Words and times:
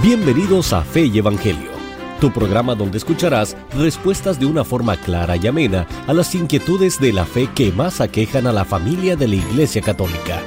Bienvenidos 0.00 0.72
a 0.72 0.82
Fe 0.84 1.06
y 1.06 1.18
Evangelio, 1.18 1.72
tu 2.20 2.30
programa 2.32 2.76
donde 2.76 2.98
escucharás 2.98 3.56
respuestas 3.76 4.38
de 4.38 4.46
una 4.46 4.62
forma 4.62 4.96
clara 4.96 5.36
y 5.36 5.48
amena 5.48 5.88
a 6.06 6.12
las 6.12 6.36
inquietudes 6.36 7.00
de 7.00 7.12
la 7.12 7.24
fe 7.24 7.48
que 7.52 7.72
más 7.72 8.00
aquejan 8.00 8.46
a 8.46 8.52
la 8.52 8.64
familia 8.64 9.16
de 9.16 9.26
la 9.26 9.34
Iglesia 9.34 9.82
Católica. 9.82 10.40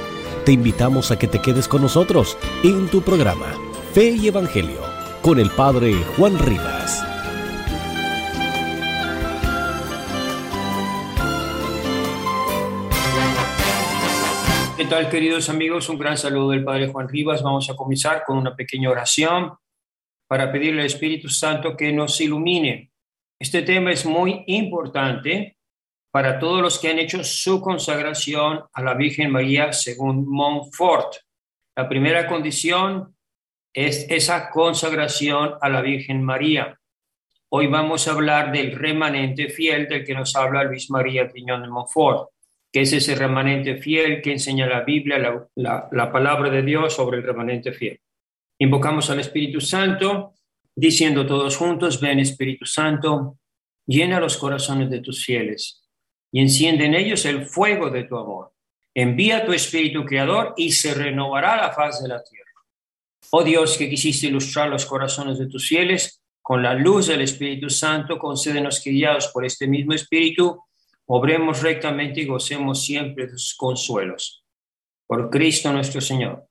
Te 0.46 0.52
invitamos 0.52 1.10
a 1.10 1.18
que 1.18 1.28
te 1.28 1.42
quedes 1.42 1.68
con 1.68 1.82
nosotros 1.82 2.38
en 2.64 2.88
tu 2.88 3.02
programa 3.02 3.52
Fe 3.92 4.12
y 4.12 4.28
Evangelio 4.28 4.80
con 5.20 5.38
el 5.38 5.50
Padre 5.50 6.02
Juan 6.16 6.38
Rivas. 6.38 7.11
Tal 14.92 15.08
queridos 15.08 15.48
amigos? 15.48 15.88
Un 15.88 15.96
gran 15.96 16.18
saludo 16.18 16.50
del 16.50 16.64
Padre 16.64 16.88
Juan 16.88 17.08
Rivas. 17.08 17.42
Vamos 17.42 17.70
a 17.70 17.74
comenzar 17.74 18.24
con 18.26 18.36
una 18.36 18.54
pequeña 18.54 18.90
oración 18.90 19.54
para 20.28 20.52
pedirle 20.52 20.82
al 20.82 20.86
Espíritu 20.86 21.30
Santo 21.30 21.74
que 21.74 21.90
nos 21.94 22.20
ilumine. 22.20 22.90
Este 23.40 23.62
tema 23.62 23.90
es 23.90 24.04
muy 24.04 24.44
importante 24.48 25.56
para 26.10 26.38
todos 26.38 26.60
los 26.60 26.78
que 26.78 26.90
han 26.90 26.98
hecho 26.98 27.24
su 27.24 27.62
consagración 27.62 28.64
a 28.70 28.82
la 28.82 28.92
Virgen 28.92 29.30
María 29.30 29.72
según 29.72 30.28
Montfort. 30.28 31.14
La 31.74 31.88
primera 31.88 32.26
condición 32.26 33.16
es 33.72 34.04
esa 34.10 34.50
consagración 34.50 35.54
a 35.62 35.70
la 35.70 35.80
Virgen 35.80 36.22
María. 36.22 36.78
Hoy 37.48 37.66
vamos 37.66 38.06
a 38.06 38.12
hablar 38.12 38.52
del 38.52 38.76
remanente 38.76 39.48
fiel 39.48 39.88
del 39.88 40.04
que 40.04 40.12
nos 40.12 40.36
habla 40.36 40.64
Luis 40.64 40.90
María 40.90 41.30
Piñón 41.30 41.62
de 41.62 41.68
Montfort 41.68 42.31
que 42.72 42.80
es 42.80 42.92
ese 42.94 43.14
remanente 43.14 43.76
fiel 43.76 44.22
que 44.22 44.32
enseña 44.32 44.66
la 44.66 44.80
Biblia, 44.80 45.18
la, 45.54 45.88
la, 45.92 46.10
palabra 46.10 46.48
de 46.48 46.62
Dios 46.62 46.94
sobre 46.94 47.18
el 47.18 47.22
remanente 47.22 47.72
fiel. 47.72 48.00
Invocamos 48.58 49.10
al 49.10 49.20
Espíritu 49.20 49.60
Santo, 49.60 50.32
diciendo 50.74 51.26
todos 51.26 51.56
juntos, 51.56 52.00
ven 52.00 52.18
Espíritu 52.18 52.64
Santo, 52.64 53.38
llena 53.86 54.20
los 54.20 54.38
corazones 54.38 54.88
de 54.88 55.00
tus 55.00 55.22
fieles 55.24 55.86
y 56.32 56.40
enciende 56.40 56.86
en 56.86 56.94
ellos 56.94 57.26
el 57.26 57.44
fuego 57.44 57.90
de 57.90 58.04
tu 58.04 58.16
amor. 58.16 58.52
Envía 58.94 59.44
tu 59.44 59.52
Espíritu 59.52 60.04
Creador 60.06 60.54
y 60.56 60.72
se 60.72 60.94
renovará 60.94 61.56
la 61.56 61.72
faz 61.72 62.02
de 62.02 62.08
la 62.08 62.22
tierra. 62.22 62.42
Oh 63.30 63.44
Dios, 63.44 63.76
que 63.76 63.88
quisiste 63.88 64.28
ilustrar 64.28 64.70
los 64.70 64.86
corazones 64.86 65.38
de 65.38 65.46
tus 65.46 65.68
fieles 65.68 66.22
con 66.40 66.62
la 66.62 66.74
luz 66.74 67.06
del 67.06 67.20
Espíritu 67.20 67.68
Santo, 67.68 68.18
concédenos 68.18 68.80
que 68.80 68.90
guiados 68.90 69.28
por 69.28 69.44
este 69.44 69.66
mismo 69.66 69.92
Espíritu, 69.92 70.62
obremos 71.14 71.62
rectamente 71.62 72.22
y 72.22 72.24
gocemos 72.24 72.86
siempre 72.86 73.26
de 73.26 73.32
sus 73.32 73.54
consuelos. 73.54 74.46
Por 75.06 75.28
Cristo 75.28 75.70
nuestro 75.70 76.00
Señor. 76.00 76.46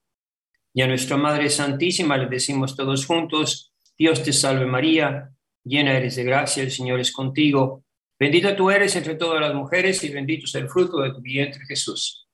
Y 0.72 0.82
a 0.82 0.86
nuestra 0.86 1.16
Madre 1.16 1.50
Santísima 1.50 2.16
le 2.16 2.28
decimos 2.28 2.76
todos 2.76 3.04
juntos, 3.04 3.74
Dios 3.98 4.22
te 4.22 4.32
salve 4.32 4.64
María, 4.64 5.30
llena 5.64 5.96
eres 5.98 6.14
de 6.14 6.22
gracia, 6.22 6.62
el 6.62 6.70
Señor 6.70 7.00
es 7.00 7.10
contigo. 7.10 7.84
Bendita 8.16 8.54
tú 8.54 8.70
eres 8.70 8.94
entre 8.94 9.16
todas 9.16 9.40
las 9.40 9.52
mujeres 9.52 10.04
y 10.04 10.10
bendito 10.10 10.44
es 10.44 10.54
el 10.54 10.68
fruto 10.68 10.98
de 10.98 11.10
tu 11.10 11.20
vientre 11.20 11.66
Jesús. 11.66 12.28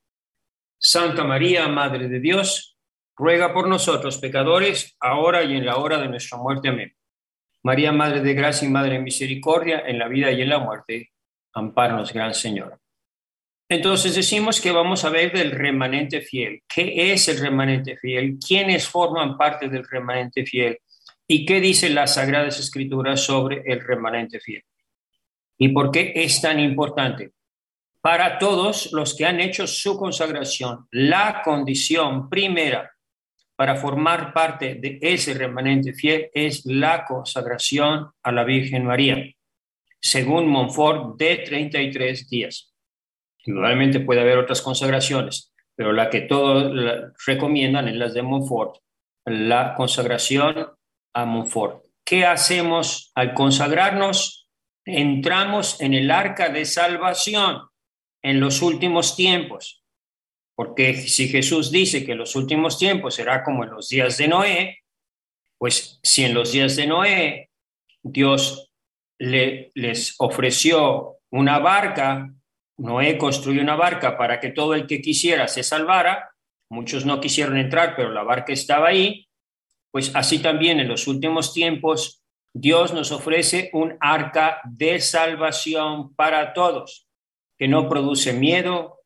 Santa 0.78 1.24
María, 1.24 1.66
Madre 1.68 2.08
de 2.08 2.20
Dios, 2.20 2.76
ruega 3.16 3.54
por 3.54 3.68
nosotros 3.68 4.18
pecadores, 4.18 4.94
ahora 5.00 5.44
y 5.44 5.56
en 5.56 5.64
la 5.64 5.78
hora 5.78 5.96
de 5.96 6.08
nuestra 6.08 6.36
muerte. 6.36 6.68
Amén. 6.68 6.94
María, 7.62 7.90
Madre 7.90 8.20
de 8.20 8.34
Gracia 8.34 8.68
y 8.68 8.70
Madre 8.70 8.96
de 8.96 9.00
Misericordia, 9.00 9.82
en 9.86 9.98
la 9.98 10.08
vida 10.08 10.30
y 10.30 10.42
en 10.42 10.50
la 10.50 10.58
muerte 10.58 11.12
Amparanos, 11.54 12.12
gran 12.12 12.34
Señor. 12.34 12.78
Entonces 13.70 14.14
decimos 14.14 14.60
que 14.60 14.72
vamos 14.72 15.04
a 15.04 15.10
ver 15.10 15.30
del 15.32 15.50
remanente 15.50 16.22
fiel. 16.22 16.62
¿Qué 16.66 17.12
es 17.12 17.28
el 17.28 17.38
remanente 17.38 17.98
fiel? 17.98 18.38
¿Quiénes 18.38 18.88
forman 18.88 19.36
parte 19.36 19.68
del 19.68 19.86
remanente 19.86 20.46
fiel? 20.46 20.78
¿Y 21.26 21.44
qué 21.44 21.60
dicen 21.60 21.94
las 21.94 22.14
Sagradas 22.14 22.58
Escrituras 22.58 23.20
sobre 23.20 23.62
el 23.66 23.80
remanente 23.80 24.40
fiel? 24.40 24.64
¿Y 25.58 25.68
por 25.68 25.90
qué 25.90 26.12
es 26.14 26.40
tan 26.40 26.58
importante? 26.58 27.32
Para 28.00 28.38
todos 28.38 28.90
los 28.92 29.14
que 29.14 29.26
han 29.26 29.40
hecho 29.40 29.66
su 29.66 29.98
consagración, 29.98 30.86
la 30.90 31.42
condición 31.44 32.30
primera 32.30 32.90
para 33.54 33.76
formar 33.76 34.32
parte 34.32 34.76
de 34.76 34.98
ese 35.02 35.34
remanente 35.34 35.92
fiel 35.92 36.30
es 36.32 36.64
la 36.64 37.04
consagración 37.04 38.08
a 38.22 38.32
la 38.32 38.44
Virgen 38.44 38.86
María 38.86 39.16
según 40.00 40.48
Montfort, 40.48 41.18
de 41.18 41.38
33 41.38 42.28
días. 42.28 42.74
Indudablemente 43.44 44.00
puede 44.00 44.20
haber 44.20 44.38
otras 44.38 44.62
consagraciones, 44.62 45.54
pero 45.74 45.92
la 45.92 46.10
que 46.10 46.22
todos 46.22 46.72
recomiendan 47.26 47.88
es 47.88 47.96
la 47.96 48.08
de 48.08 48.22
Montfort, 48.22 48.76
la 49.24 49.74
consagración 49.74 50.68
a 51.14 51.24
Montfort. 51.24 51.84
¿Qué 52.04 52.24
hacemos 52.24 53.12
al 53.14 53.34
consagrarnos? 53.34 54.48
Entramos 54.84 55.80
en 55.80 55.94
el 55.94 56.10
arca 56.10 56.48
de 56.48 56.64
salvación 56.64 57.62
en 58.22 58.40
los 58.40 58.62
últimos 58.62 59.16
tiempos, 59.16 59.84
porque 60.54 60.94
si 60.94 61.28
Jesús 61.28 61.70
dice 61.70 62.04
que 62.04 62.14
los 62.14 62.34
últimos 62.34 62.78
tiempos 62.78 63.14
será 63.14 63.44
como 63.44 63.64
en 63.64 63.70
los 63.70 63.88
días 63.88 64.16
de 64.18 64.28
Noé, 64.28 64.78
pues 65.58 66.00
si 66.02 66.24
en 66.24 66.34
los 66.34 66.52
días 66.52 66.76
de 66.76 66.86
Noé 66.86 67.50
Dios 68.02 68.67
le, 69.18 69.70
les 69.74 70.14
ofreció 70.18 71.18
una 71.30 71.58
barca, 71.58 72.32
Noé 72.78 73.18
construyó 73.18 73.60
una 73.60 73.76
barca 73.76 74.16
para 74.16 74.40
que 74.40 74.50
todo 74.50 74.74
el 74.74 74.86
que 74.86 75.00
quisiera 75.00 75.48
se 75.48 75.62
salvara, 75.62 76.30
muchos 76.70 77.04
no 77.04 77.20
quisieron 77.20 77.58
entrar, 77.58 77.94
pero 77.96 78.10
la 78.10 78.22
barca 78.22 78.52
estaba 78.52 78.88
ahí, 78.88 79.28
pues 79.90 80.14
así 80.14 80.38
también 80.38 80.80
en 80.80 80.88
los 80.88 81.06
últimos 81.06 81.52
tiempos 81.52 82.22
Dios 82.54 82.94
nos 82.94 83.12
ofrece 83.12 83.70
un 83.72 83.96
arca 84.00 84.60
de 84.64 85.00
salvación 85.00 86.14
para 86.14 86.52
todos, 86.52 87.08
que 87.58 87.68
no 87.68 87.88
produce 87.88 88.32
miedo, 88.32 89.00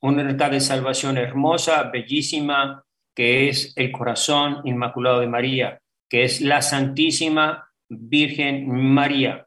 una 0.00 0.28
arca 0.28 0.50
de 0.50 0.60
salvación 0.60 1.16
hermosa, 1.16 1.84
bellísima, 1.84 2.84
que 3.14 3.48
es 3.48 3.72
el 3.76 3.90
corazón 3.90 4.60
inmaculado 4.64 5.20
de 5.20 5.28
María, 5.28 5.80
que 6.08 6.24
es 6.24 6.40
la 6.40 6.60
Santísima 6.60 7.70
Virgen 7.88 8.68
María 8.68 9.46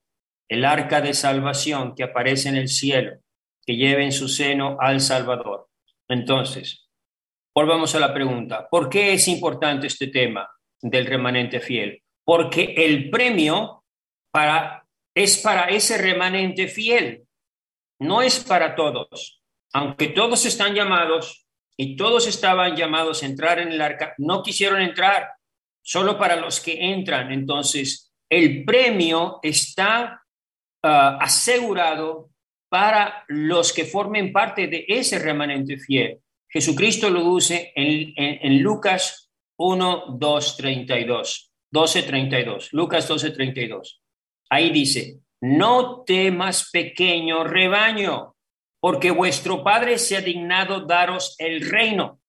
el 0.49 0.65
arca 0.65 1.01
de 1.01 1.13
salvación 1.13 1.93
que 1.95 2.03
aparece 2.03 2.49
en 2.49 2.57
el 2.57 2.69
cielo, 2.69 3.19
que 3.65 3.75
lleve 3.75 4.03
en 4.03 4.11
su 4.11 4.27
seno 4.27 4.77
al 4.79 5.01
Salvador. 5.01 5.67
Entonces, 6.07 6.87
volvamos 7.53 7.93
a 7.95 7.99
la 7.99 8.13
pregunta, 8.13 8.67
¿por 8.69 8.89
qué 8.89 9.13
es 9.13 9.27
importante 9.27 9.87
este 9.87 10.07
tema 10.07 10.49
del 10.81 11.05
remanente 11.05 11.59
fiel? 11.59 12.01
Porque 12.23 12.73
el 12.77 13.09
premio 13.09 13.83
para, 14.31 14.85
es 15.13 15.37
para 15.37 15.65
ese 15.65 15.97
remanente 15.97 16.67
fiel, 16.67 17.23
no 17.99 18.21
es 18.21 18.39
para 18.39 18.75
todos. 18.75 19.41
Aunque 19.73 20.07
todos 20.07 20.45
están 20.45 20.73
llamados 20.73 21.45
y 21.75 21.95
todos 21.95 22.25
estaban 22.27 22.75
llamados 22.75 23.21
a 23.21 23.25
entrar 23.25 23.59
en 23.59 23.71
el 23.71 23.81
arca, 23.81 24.13
no 24.17 24.41
quisieron 24.41 24.81
entrar, 24.81 25.29
solo 25.81 26.17
para 26.17 26.35
los 26.35 26.59
que 26.59 26.91
entran. 26.91 27.31
Entonces, 27.31 28.13
el 28.29 28.65
premio 28.65 29.39
está 29.41 30.21
Ah, 30.83 31.17
asegurado 31.19 32.29
para 32.69 33.25
los 33.29 33.73
que 33.73 33.85
formen 33.85 34.31
parte 34.31 34.67
de 34.67 34.85
ese 34.87 35.17
remanente 35.17 35.77
fiel. 35.77 36.19
Jesucristo 36.49 37.09
lo 37.09 37.35
dice 37.35 37.71
en, 37.75 38.13
en, 38.15 38.61
Lucas 38.61 39.31
1, 39.57 40.17
2, 40.17 40.57
32, 40.57 41.51
12, 41.71 42.03
32, 42.03 42.73
Lucas 42.73 43.07
12, 43.07 43.31
32. 43.31 44.01
Ahí 44.49 44.69
dice, 44.69 45.17
no 45.41 46.03
temas 46.03 46.69
pequeño 46.71 47.43
rebaño, 47.43 48.35
porque 48.79 49.11
vuestro 49.11 49.63
Padre 49.63 49.97
se 49.97 50.15
ha 50.15 50.21
dignado 50.21 50.81
daros 50.81 51.35
el 51.39 51.69
reino. 51.69 52.21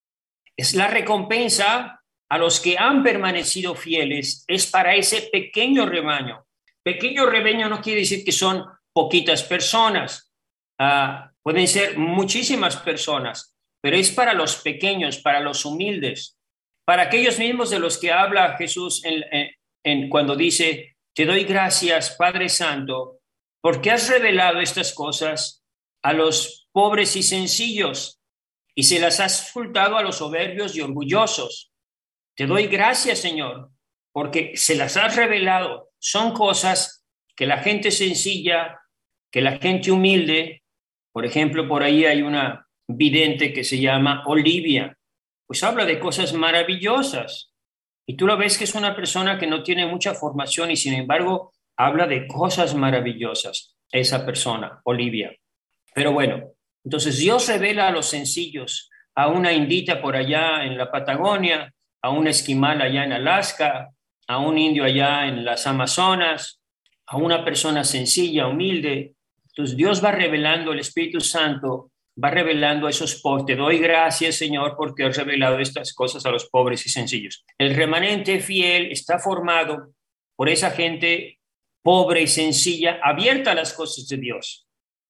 Es 0.56 0.74
la 0.74 0.88
recompensa 0.88 2.02
a 2.28 2.38
los 2.38 2.60
que 2.60 2.76
han 2.78 3.02
permanecido 3.02 3.74
fieles, 3.74 4.44
es 4.48 4.66
para 4.66 4.94
ese 4.94 5.28
pequeño 5.30 5.86
rebaño. 5.86 6.47
Pequeño 6.88 7.26
rebaño 7.26 7.68
no 7.68 7.82
quiere 7.82 8.00
decir 8.00 8.24
que 8.24 8.32
son 8.32 8.64
poquitas 8.94 9.42
personas, 9.42 10.32
ah, 10.78 11.30
pueden 11.42 11.68
ser 11.68 11.98
muchísimas 11.98 12.78
personas, 12.78 13.54
pero 13.82 13.94
es 13.94 14.10
para 14.10 14.32
los 14.32 14.56
pequeños, 14.56 15.18
para 15.18 15.40
los 15.40 15.66
humildes, 15.66 16.38
para 16.86 17.02
aquellos 17.02 17.38
mismos 17.38 17.68
de 17.68 17.78
los 17.78 17.98
que 17.98 18.10
habla 18.10 18.56
Jesús 18.56 19.02
en, 19.04 20.08
cuando 20.08 20.34
dice, 20.34 20.96
te 21.14 21.26
doy 21.26 21.44
gracias, 21.44 22.16
Padre 22.16 22.48
Santo, 22.48 23.20
porque 23.60 23.90
has 23.90 24.08
revelado 24.08 24.58
estas 24.58 24.94
cosas 24.94 25.62
a 26.02 26.14
los 26.14 26.70
pobres 26.72 27.16
y 27.16 27.22
sencillos 27.22 28.18
y 28.74 28.84
se 28.84 28.98
las 28.98 29.20
has 29.20 29.50
ocultado 29.50 29.98
a 29.98 30.02
los 30.02 30.16
soberbios 30.16 30.74
y 30.74 30.80
orgullosos. 30.80 31.70
Te 32.34 32.46
doy 32.46 32.66
gracias, 32.66 33.18
Señor, 33.18 33.72
porque 34.10 34.56
se 34.56 34.74
las 34.74 34.96
has 34.96 35.16
revelado 35.16 35.87
son 35.98 36.32
cosas 36.32 37.04
que 37.36 37.46
la 37.46 37.58
gente 37.58 37.90
sencilla, 37.90 38.80
que 39.30 39.40
la 39.40 39.58
gente 39.58 39.90
humilde, 39.90 40.62
por 41.12 41.24
ejemplo, 41.24 41.68
por 41.68 41.82
ahí 41.82 42.04
hay 42.04 42.22
una 42.22 42.66
vidente 42.88 43.52
que 43.52 43.64
se 43.64 43.78
llama 43.78 44.22
Olivia, 44.26 44.96
pues 45.46 45.62
habla 45.62 45.84
de 45.84 45.98
cosas 45.98 46.32
maravillosas. 46.32 47.52
y 48.10 48.16
tú 48.16 48.26
lo 48.26 48.38
ves 48.38 48.56
que 48.56 48.64
es 48.64 48.74
una 48.74 48.96
persona 48.96 49.38
que 49.38 49.46
no 49.46 49.62
tiene 49.62 49.86
mucha 49.86 50.14
formación 50.14 50.70
y 50.70 50.76
sin 50.76 50.94
embargo 50.94 51.52
habla 51.76 52.06
de 52.06 52.26
cosas 52.26 52.74
maravillosas, 52.74 53.76
esa 53.92 54.24
persona, 54.24 54.80
Olivia. 54.84 55.36
Pero 55.94 56.12
bueno, 56.12 56.52
entonces 56.84 57.18
Dios 57.18 57.48
revela 57.48 57.88
a 57.88 57.90
los 57.90 58.06
sencillos, 58.06 58.88
a 59.14 59.28
una 59.28 59.52
indita 59.52 60.00
por 60.00 60.16
allá 60.16 60.64
en 60.64 60.78
la 60.78 60.90
Patagonia, 60.90 61.74
a 62.02 62.10
un 62.10 62.26
esquimal 62.28 62.80
allá 62.80 63.04
en 63.04 63.12
Alaska, 63.12 63.90
a 64.28 64.38
un 64.38 64.58
indio 64.58 64.84
allá 64.84 65.26
en 65.26 65.44
las 65.44 65.66
Amazonas, 65.66 66.60
a 67.06 67.16
una 67.16 67.44
persona 67.44 67.82
sencilla, 67.82 68.46
humilde. 68.46 69.14
Entonces 69.48 69.76
Dios 69.76 70.04
va 70.04 70.12
revelando, 70.12 70.72
el 70.72 70.80
Espíritu 70.80 71.20
Santo 71.20 71.90
va 72.22 72.30
revelando 72.30 72.88
esos 72.88 73.16
pobres. 73.22 73.46
Te 73.46 73.56
doy 73.56 73.78
gracias, 73.78 74.36
Señor, 74.36 74.74
porque 74.76 75.04
has 75.04 75.16
revelado 75.16 75.58
estas 75.58 75.94
cosas 75.94 76.26
a 76.26 76.30
los 76.30 76.46
pobres 76.46 76.84
y 76.86 76.90
sencillos. 76.90 77.44
El 77.56 77.74
remanente 77.74 78.40
fiel 78.40 78.92
está 78.92 79.18
formado 79.18 79.94
por 80.36 80.48
esa 80.48 80.70
gente 80.70 81.38
pobre 81.82 82.22
y 82.22 82.26
sencilla, 82.26 83.00
abierta 83.02 83.52
a 83.52 83.54
las 83.54 83.72
cosas 83.72 84.06
de 84.08 84.18
Dios. 84.18 84.66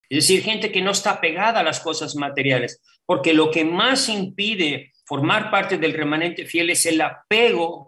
Es 0.09 0.19
decir, 0.27 0.43
gente 0.43 0.71
que 0.71 0.81
no 0.81 0.93
está 0.93 1.21
pegada 1.21 1.61
a 1.61 1.65
las 1.65 1.81
cosas 1.81 2.15
materiales, 2.15 2.81
porque 3.05 3.35
lo 3.35 3.51
que 3.51 3.65
más 3.65 4.09
impide 4.09 4.93
formar 5.05 5.51
parte 5.51 5.77
del 5.77 5.95
remanente 5.95 6.47
fiel 6.47 6.71
es 6.71 6.87
el 6.87 7.01
apego 7.01 7.88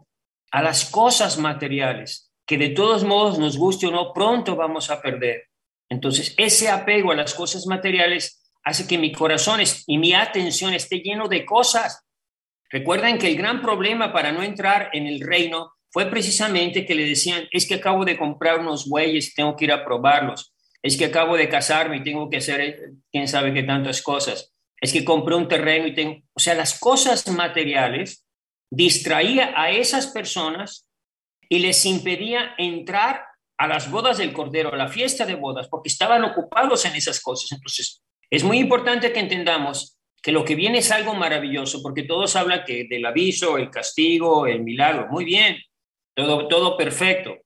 a 0.50 0.62
las 0.62 0.90
cosas 0.90 1.38
materiales, 1.38 2.32
que 2.46 2.58
de 2.58 2.70
todos 2.70 3.04
modos 3.04 3.38
nos 3.38 3.56
guste 3.56 3.86
o 3.86 3.90
no, 3.90 4.12
pronto 4.12 4.56
vamos 4.56 4.90
a 4.90 5.00
perder. 5.00 5.48
Entonces, 5.88 6.34
ese 6.36 6.68
apego 6.68 7.12
a 7.12 7.16
las 7.16 7.34
cosas 7.34 7.66
materiales 7.66 8.40
hace 8.62 8.86
que 8.86 8.98
mi 8.98 9.12
corazón 9.12 9.60
y 9.86 9.98
mi 9.98 10.12
atención 10.12 10.74
esté 10.74 10.98
lleno 10.98 11.28
de 11.28 11.44
cosas. 11.44 12.04
Recuerden 12.70 13.18
que 13.18 13.28
el 13.28 13.36
gran 13.36 13.60
problema 13.60 14.12
para 14.12 14.32
no 14.32 14.42
entrar 14.42 14.90
en 14.92 15.06
el 15.06 15.20
reino 15.20 15.72
fue 15.90 16.06
precisamente 16.06 16.86
que 16.86 16.94
le 16.94 17.04
decían, 17.04 17.48
es 17.50 17.66
que 17.66 17.74
acabo 17.74 18.04
de 18.04 18.16
comprar 18.16 18.60
unos 18.60 18.88
bueyes 18.88 19.34
tengo 19.34 19.56
que 19.56 19.64
ir 19.64 19.72
a 19.72 19.84
probarlos. 19.84 20.52
Es 20.82 20.96
que 20.96 21.06
acabo 21.06 21.36
de 21.36 21.48
casarme 21.48 21.96
y 21.96 22.04
tengo 22.04 22.30
que 22.30 22.38
hacer 22.38 22.60
eh, 22.60 22.92
quién 23.10 23.28
sabe 23.28 23.52
qué 23.52 23.64
tantas 23.64 24.00
cosas. 24.00 24.52
Es 24.80 24.92
que 24.92 25.04
compré 25.04 25.34
un 25.34 25.48
terreno 25.48 25.86
y 25.86 25.94
tengo, 25.94 26.22
o 26.32 26.40
sea, 26.40 26.54
las 26.54 26.78
cosas 26.78 27.26
materiales 27.28 28.24
distraía 28.70 29.52
a 29.56 29.70
esas 29.70 30.06
personas 30.08 30.88
y 31.48 31.58
les 31.58 31.84
impedía 31.84 32.54
entrar 32.56 33.24
a 33.58 33.66
las 33.66 33.90
bodas 33.90 34.18
del 34.18 34.32
Cordero, 34.32 34.72
a 34.72 34.76
la 34.76 34.88
fiesta 34.88 35.26
de 35.26 35.34
bodas, 35.34 35.68
porque 35.68 35.88
estaban 35.88 36.24
ocupados 36.24 36.84
en 36.86 36.94
esas 36.94 37.20
cosas. 37.20 37.52
Entonces, 37.52 38.02
es 38.30 38.44
muy 38.44 38.58
importante 38.58 39.12
que 39.12 39.20
entendamos 39.20 39.98
que 40.22 40.32
lo 40.32 40.44
que 40.44 40.54
viene 40.54 40.78
es 40.78 40.90
algo 40.90 41.14
maravilloso, 41.14 41.82
porque 41.82 42.04
todos 42.04 42.36
hablan 42.36 42.64
que 42.64 42.84
del 42.84 43.04
aviso, 43.04 43.58
el 43.58 43.70
castigo, 43.70 44.46
el 44.46 44.62
milagro, 44.62 45.08
muy 45.10 45.24
bien, 45.24 45.58
todo, 46.14 46.46
todo 46.48 46.76
perfecto, 46.76 47.36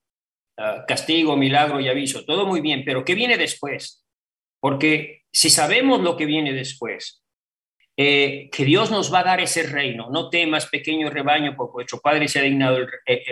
ah, 0.59 0.85
castigo, 0.87 1.37
milagro 1.37 1.81
y 1.81 1.89
aviso, 1.89 2.25
todo 2.25 2.47
muy 2.47 2.61
bien, 2.61 2.85
pero 2.85 3.05
¿qué 3.05 3.15
viene 3.15 3.37
después? 3.37 4.05
Porque 4.61 5.23
si 5.33 5.51
sabemos 5.51 6.01
lo 6.01 6.17
que 6.17 6.27
viene 6.27 6.53
después, 6.53 7.24
eh, 7.97 8.49
que 8.53 8.65
Dios 8.65 8.91
nos 8.91 9.13
va 9.13 9.21
a 9.21 9.25
dar 9.25 9.41
ese 9.41 9.63
reino, 9.65 10.09
no 10.11 10.29
temas, 10.29 10.67
pequeño 10.67 11.11
rebaño, 11.11 11.55
porque 11.57 11.73
vuestro 11.75 12.01
Padre 12.01 12.29
se 12.29 12.41
ha 12.41 12.43
dignado 12.43 12.79
el, 12.79 12.89
eh, 13.07 13.25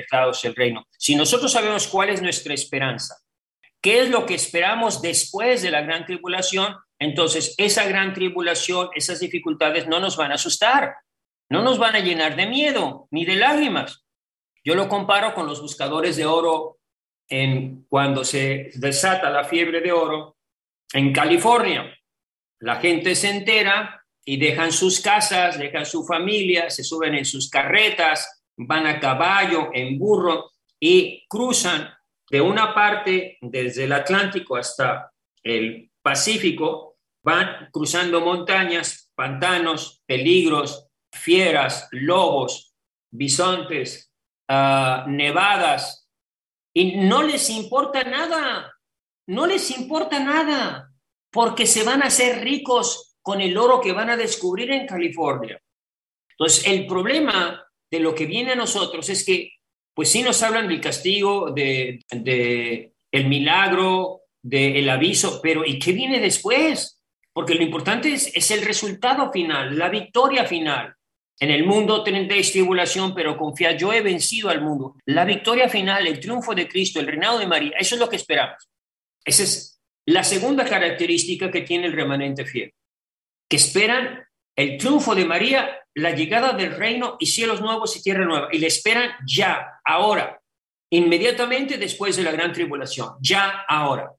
el 0.45 0.55
reino. 0.55 0.87
Si 0.97 1.15
nosotros 1.15 1.53
sabemos 1.53 1.89
cuál 1.89 2.11
es 2.11 2.23
nuestra 2.23 2.55
esperanza, 2.55 3.17
qué 3.81 4.01
es 4.03 4.11
lo 4.11 4.25
que 4.25 4.35
esperamos 4.35 5.03
después 5.03 5.63
de 5.63 5.71
la 5.71 5.83
gran 5.83 6.07
tribulación, 6.07 6.77
entonces, 7.03 7.57
esa 7.59 7.85
gran 7.89 8.15
tribulación, 8.15 8.91
esas 8.95 9.19
dificultades 9.19 9.89
no 9.89 9.99
nos 9.99 10.17
van 10.17 10.31
a 10.31 10.37
asustar, 10.37 10.95
no 11.51 11.63
nos 11.63 11.77
van 11.77 11.97
a 11.97 12.01
llenar 12.01 12.37
de 12.37 12.47
miedo 12.47 13.09
ni 13.11 13.25
de 13.25 13.35
lágrimas. 13.35 14.05
Yo 14.63 14.77
lo 14.77 14.89
comparo 14.89 15.35
con 15.35 15.49
los 15.49 15.61
buscadores 15.61 16.17
de 16.17 16.27
oro 16.27 16.79
en 17.29 17.85
cuando 17.89 18.23
se 18.23 18.71
desata 18.75 19.31
la 19.31 19.43
fiebre 19.43 19.81
de 19.81 19.91
oro 19.91 20.37
en 20.93 21.13
California. 21.13 21.93
La 22.61 22.77
gente 22.77 23.17
se 23.17 23.31
entera 23.31 24.02
y 24.25 24.37
dejan 24.37 24.73
sus 24.73 25.01
casas, 25.01 25.59
dejan 25.59 25.87
su 25.87 26.05
familia, 26.05 26.71
se 26.71 26.85
suben 26.85 27.15
en 27.15 27.25
sus 27.25 27.51
carretas, 27.51 28.45
van 28.57 28.87
a 28.87 29.01
caballo, 29.01 29.71
en 29.73 29.99
burro 29.99 30.51
y 30.79 31.25
cruzan 31.29 31.91
de 32.31 32.41
una 32.41 32.75
parte 32.75 33.39
desde 33.41 33.85
el 33.85 33.93
Atlántico 33.93 34.57
hasta 34.57 35.13
el 35.43 35.91
Pacífico 36.03 36.93
Van 37.25 37.69
cruzando 37.71 38.21
montañas, 38.21 39.11
pantanos, 39.15 40.03
peligros, 40.07 40.89
fieras, 41.13 41.89
lobos, 41.93 42.75
bisontes, 43.13 44.13
ah, 44.49 45.05
nevadas, 45.07 46.09
y 46.75 46.97
no 46.97 47.23
les 47.23 47.49
importa 47.51 48.03
nada, 48.03 48.73
no 49.29 49.47
les 49.47 49.71
importa 49.71 50.19
nada, 50.19 50.93
porque 51.31 51.67
se 51.67 51.85
van 51.85 52.03
a 52.03 52.07
hacer 52.07 52.43
ricos 52.43 53.12
con 53.23 53.41
el 53.41 53.57
oro 53.57 53.81
que 53.81 53.93
van 53.93 54.11
a 54.11 54.17
descubrir 54.17 54.71
en 54.71 54.87
California. 54.87 55.61
Entonces, 56.31 56.67
el 56.67 56.87
problema 56.87 57.65
de 57.91 58.01
lo 58.01 58.15
que 58.15 58.27
viene 58.27 58.53
a 58.53 58.57
nosotros 58.57 59.09
es 59.09 59.25
que, 59.25 59.53
pues 59.95 60.11
sí 60.11 60.23
nos 60.23 60.43
hablan 60.43 60.69
del 60.69 60.81
castigo, 60.81 61.51
de, 61.51 62.01
de 62.11 62.93
el 63.11 63.29
milagro, 63.29 64.23
del 64.43 64.89
aviso, 64.89 65.41
pero 65.43 65.65
¿y 65.65 65.79
qué 65.79 65.93
viene 65.93 66.19
después? 66.19 67.03
porque 67.33 67.55
lo 67.55 67.63
importante 67.63 68.13
es, 68.13 68.51
el 68.51 68.63
resultado 68.63 69.33
final, 69.33 69.79
la 69.79 69.89
victoria 69.89 70.45
final. 70.45 70.95
En 71.41 71.51
el 71.51 71.65
mundo 71.65 72.05
tendréis 72.05 72.53
tribulación, 72.53 73.15
pero 73.15 73.37
confía, 73.37 73.77
yo 73.77 73.93
he 73.93 74.03
vencido 74.03 74.51
al 74.51 74.61
mundo. 74.61 74.97
La 75.07 75.25
victoria 75.25 75.69
final, 75.69 76.07
el 76.07 76.21
triunfo 76.21 76.55
de 76.55 76.69
Cristo, 76.69 77.01
el 77.01 77.07
reinado 77.07 77.39
de 77.39 77.47
María, 77.47 77.73
eso 77.79 77.95
es 77.95 78.01
lo 78.01 78.09
que 78.09 78.17
esperamos. 78.17 78.69
Esa 79.25 79.43
es 79.43 79.81
la 80.07 80.25
segunda 80.25 80.65
característica 80.65 81.51
que 81.51 81.63
tiene 81.63 81.87
el 81.87 81.95
remanente 81.95 82.45
fiel, 82.45 82.73
que 83.53 83.57
esperan 83.57 84.27
el 84.57 84.79
triunfo 84.79 85.15
de 85.15 85.27
María, 85.27 85.79
la 85.95 86.13
llegada 86.13 86.55
del 86.55 86.75
reino 86.75 87.19
y 87.21 87.27
cielos 87.27 87.61
nuevos 87.61 87.95
y 87.95 88.03
tierra 88.03 88.25
nueva, 88.25 88.49
y 88.51 88.57
le 88.57 88.67
esperan 88.67 89.11
ya, 89.27 89.79
ahora, 89.85 90.41
inmediatamente 90.91 91.77
después 91.77 92.17
de 92.17 92.23
la 92.23 92.33
gran 92.33 92.51
tribulación, 92.55 93.11
ya, 93.21 93.67
ahora. 93.69 94.11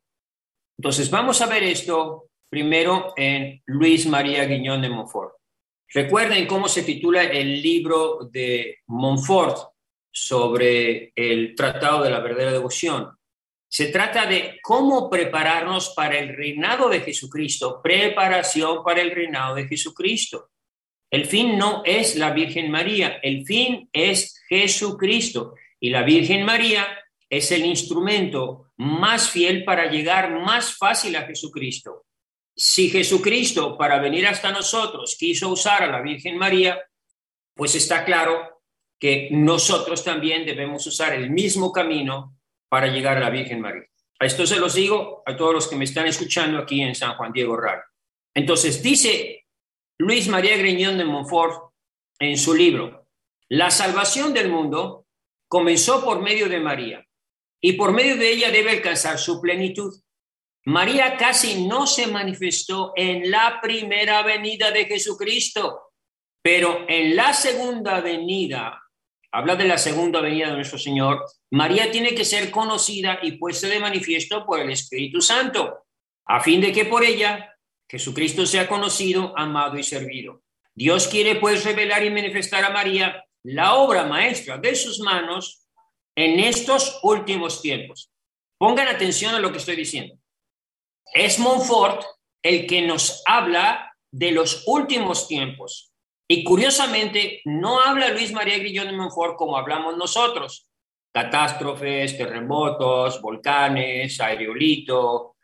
Entonces, 0.77 1.09
vamos 1.09 1.41
a 1.41 1.47
ver 1.47 1.63
esto 1.63 2.25
primero 2.47 3.15
en 3.17 3.59
Luis 3.65 4.05
María 4.05 4.45
Guiñón 4.45 4.83
de 4.83 4.89
Montfort. 4.89 5.33
Recuerden 5.91 6.45
cómo 6.45 6.67
se 6.67 6.83
titula 6.83 7.23
el 7.23 7.59
libro 7.59 8.29
de 8.31 8.81
Montfort 8.85 9.57
sobre 10.11 11.11
el 11.15 11.55
Tratado 11.55 12.03
de 12.03 12.11
la 12.11 12.19
Verdadera 12.19 12.51
Devoción. 12.51 13.09
Se 13.75 13.87
trata 13.87 14.27
de 14.27 14.59
cómo 14.61 15.09
prepararnos 15.09 15.95
para 15.95 16.19
el 16.19 16.37
reinado 16.37 16.89
de 16.89 16.99
Jesucristo, 16.99 17.81
preparación 17.81 18.83
para 18.83 19.01
el 19.01 19.09
reinado 19.09 19.55
de 19.55 19.67
Jesucristo. 19.67 20.51
El 21.09 21.25
fin 21.25 21.57
no 21.57 21.81
es 21.83 22.15
la 22.15 22.29
Virgen 22.29 22.69
María, 22.69 23.19
el 23.23 23.43
fin 23.47 23.89
es 23.91 24.39
Jesucristo. 24.47 25.55
Y 25.79 25.89
la 25.89 26.03
Virgen 26.03 26.45
María 26.45 26.85
es 27.27 27.51
el 27.51 27.65
instrumento 27.65 28.67
más 28.77 29.31
fiel 29.31 29.63
para 29.63 29.89
llegar 29.89 30.29
más 30.39 30.77
fácil 30.77 31.15
a 31.15 31.23
Jesucristo. 31.23 32.05
Si 32.55 32.91
Jesucristo 32.91 33.75
para 33.75 33.97
venir 33.97 34.27
hasta 34.27 34.51
nosotros 34.51 35.15
quiso 35.17 35.49
usar 35.49 35.81
a 35.81 35.87
la 35.87 36.01
Virgen 36.01 36.37
María, 36.37 36.79
pues 37.55 37.73
está 37.73 38.05
claro 38.05 38.61
que 38.99 39.29
nosotros 39.31 40.03
también 40.03 40.45
debemos 40.45 40.85
usar 40.85 41.13
el 41.13 41.31
mismo 41.31 41.71
camino 41.71 42.32
para 42.73 42.87
llegar 42.87 43.17
a 43.17 43.19
la 43.19 43.29
Virgen 43.29 43.61
María. 43.61 43.85
A 44.19 44.25
esto 44.25 44.47
se 44.47 44.59
los 44.59 44.73
digo 44.73 45.21
a 45.27 45.37
todos 45.37 45.53
los 45.53 45.67
que 45.67 45.75
me 45.75 45.83
están 45.83 46.07
escuchando 46.07 46.57
aquí 46.57 46.81
en 46.81 46.95
San 46.95 47.13
Juan 47.13 47.31
Diego 47.31 47.55
Raro. 47.55 47.83
Entonces 48.33 48.81
dice 48.81 49.45
Luis 49.99 50.27
María 50.27 50.57
Greñón 50.57 50.97
de 50.97 51.05
Montfort 51.05 51.71
en 52.17 52.35
su 52.35 52.55
libro, 52.55 53.05
la 53.47 53.69
salvación 53.69 54.33
del 54.33 54.49
mundo 54.49 55.05
comenzó 55.47 56.03
por 56.03 56.23
medio 56.23 56.49
de 56.49 56.59
María 56.61 57.05
y 57.61 57.73
por 57.73 57.93
medio 57.93 58.17
de 58.17 58.31
ella 58.31 58.49
debe 58.49 58.71
alcanzar 58.71 59.19
su 59.19 59.39
plenitud. 59.39 59.93
María 60.65 61.15
casi 61.15 61.67
no 61.67 61.85
se 61.85 62.07
manifestó 62.07 62.93
en 62.95 63.29
la 63.29 63.59
primera 63.61 64.23
venida 64.23 64.71
de 64.71 64.85
Jesucristo, 64.85 65.91
pero 66.41 66.87
en 66.89 67.15
la 67.15 67.35
segunda 67.35 68.01
venida, 68.01 68.81
habla 69.33 69.55
de 69.55 69.65
la 69.65 69.79
segunda 69.79 70.21
venida 70.21 70.47
de 70.49 70.53
nuestro 70.53 70.77
Señor, 70.77 71.25
María 71.49 71.89
tiene 71.91 72.13
que 72.13 72.23
ser 72.23 72.51
conocida 72.51 73.17
y 73.23 73.33
puesta 73.33 73.67
de 73.67 73.79
manifiesto 73.79 74.45
por 74.45 74.59
el 74.59 74.69
Espíritu 74.69 75.21
Santo, 75.21 75.85
a 76.25 76.39
fin 76.39 76.61
de 76.61 76.71
que 76.71 76.85
por 76.85 77.03
ella 77.03 77.57
Jesucristo 77.89 78.45
sea 78.45 78.67
conocido, 78.67 79.33
amado 79.35 79.77
y 79.77 79.83
servido. 79.83 80.43
Dios 80.75 81.07
quiere 81.07 81.35
pues 81.35 81.65
revelar 81.65 82.05
y 82.05 82.11
manifestar 82.11 82.63
a 82.63 82.69
María 82.69 83.25
la 83.43 83.73
obra 83.75 84.05
maestra 84.05 84.59
de 84.59 84.75
sus 84.75 84.99
manos 84.99 85.67
en 86.15 86.39
estos 86.39 86.99
últimos 87.01 87.59
tiempos. 87.61 88.11
Pongan 88.59 88.87
atención 88.87 89.33
a 89.33 89.39
lo 89.39 89.51
que 89.51 89.57
estoy 89.57 89.75
diciendo. 89.75 90.15
Es 91.11 91.39
Montfort 91.39 92.03
el 92.43 92.67
que 92.67 92.83
nos 92.83 93.23
habla 93.25 93.95
de 94.11 94.31
los 94.31 94.63
últimos 94.67 95.27
tiempos. 95.27 95.92
Y 96.27 96.43
curiosamente, 96.43 97.41
no 97.45 97.81
habla 97.81 98.09
Luis 98.09 98.31
María 98.31 98.57
Grillón 98.57 98.87
de 98.87 98.93
Montfort 98.93 99.35
como 99.35 99.57
hablamos 99.57 99.97
nosotros. 99.97 100.67
Catástrofes, 101.13 102.17
terremotos, 102.17 103.21
volcanes, 103.21 104.19
aerolito, 104.19 105.35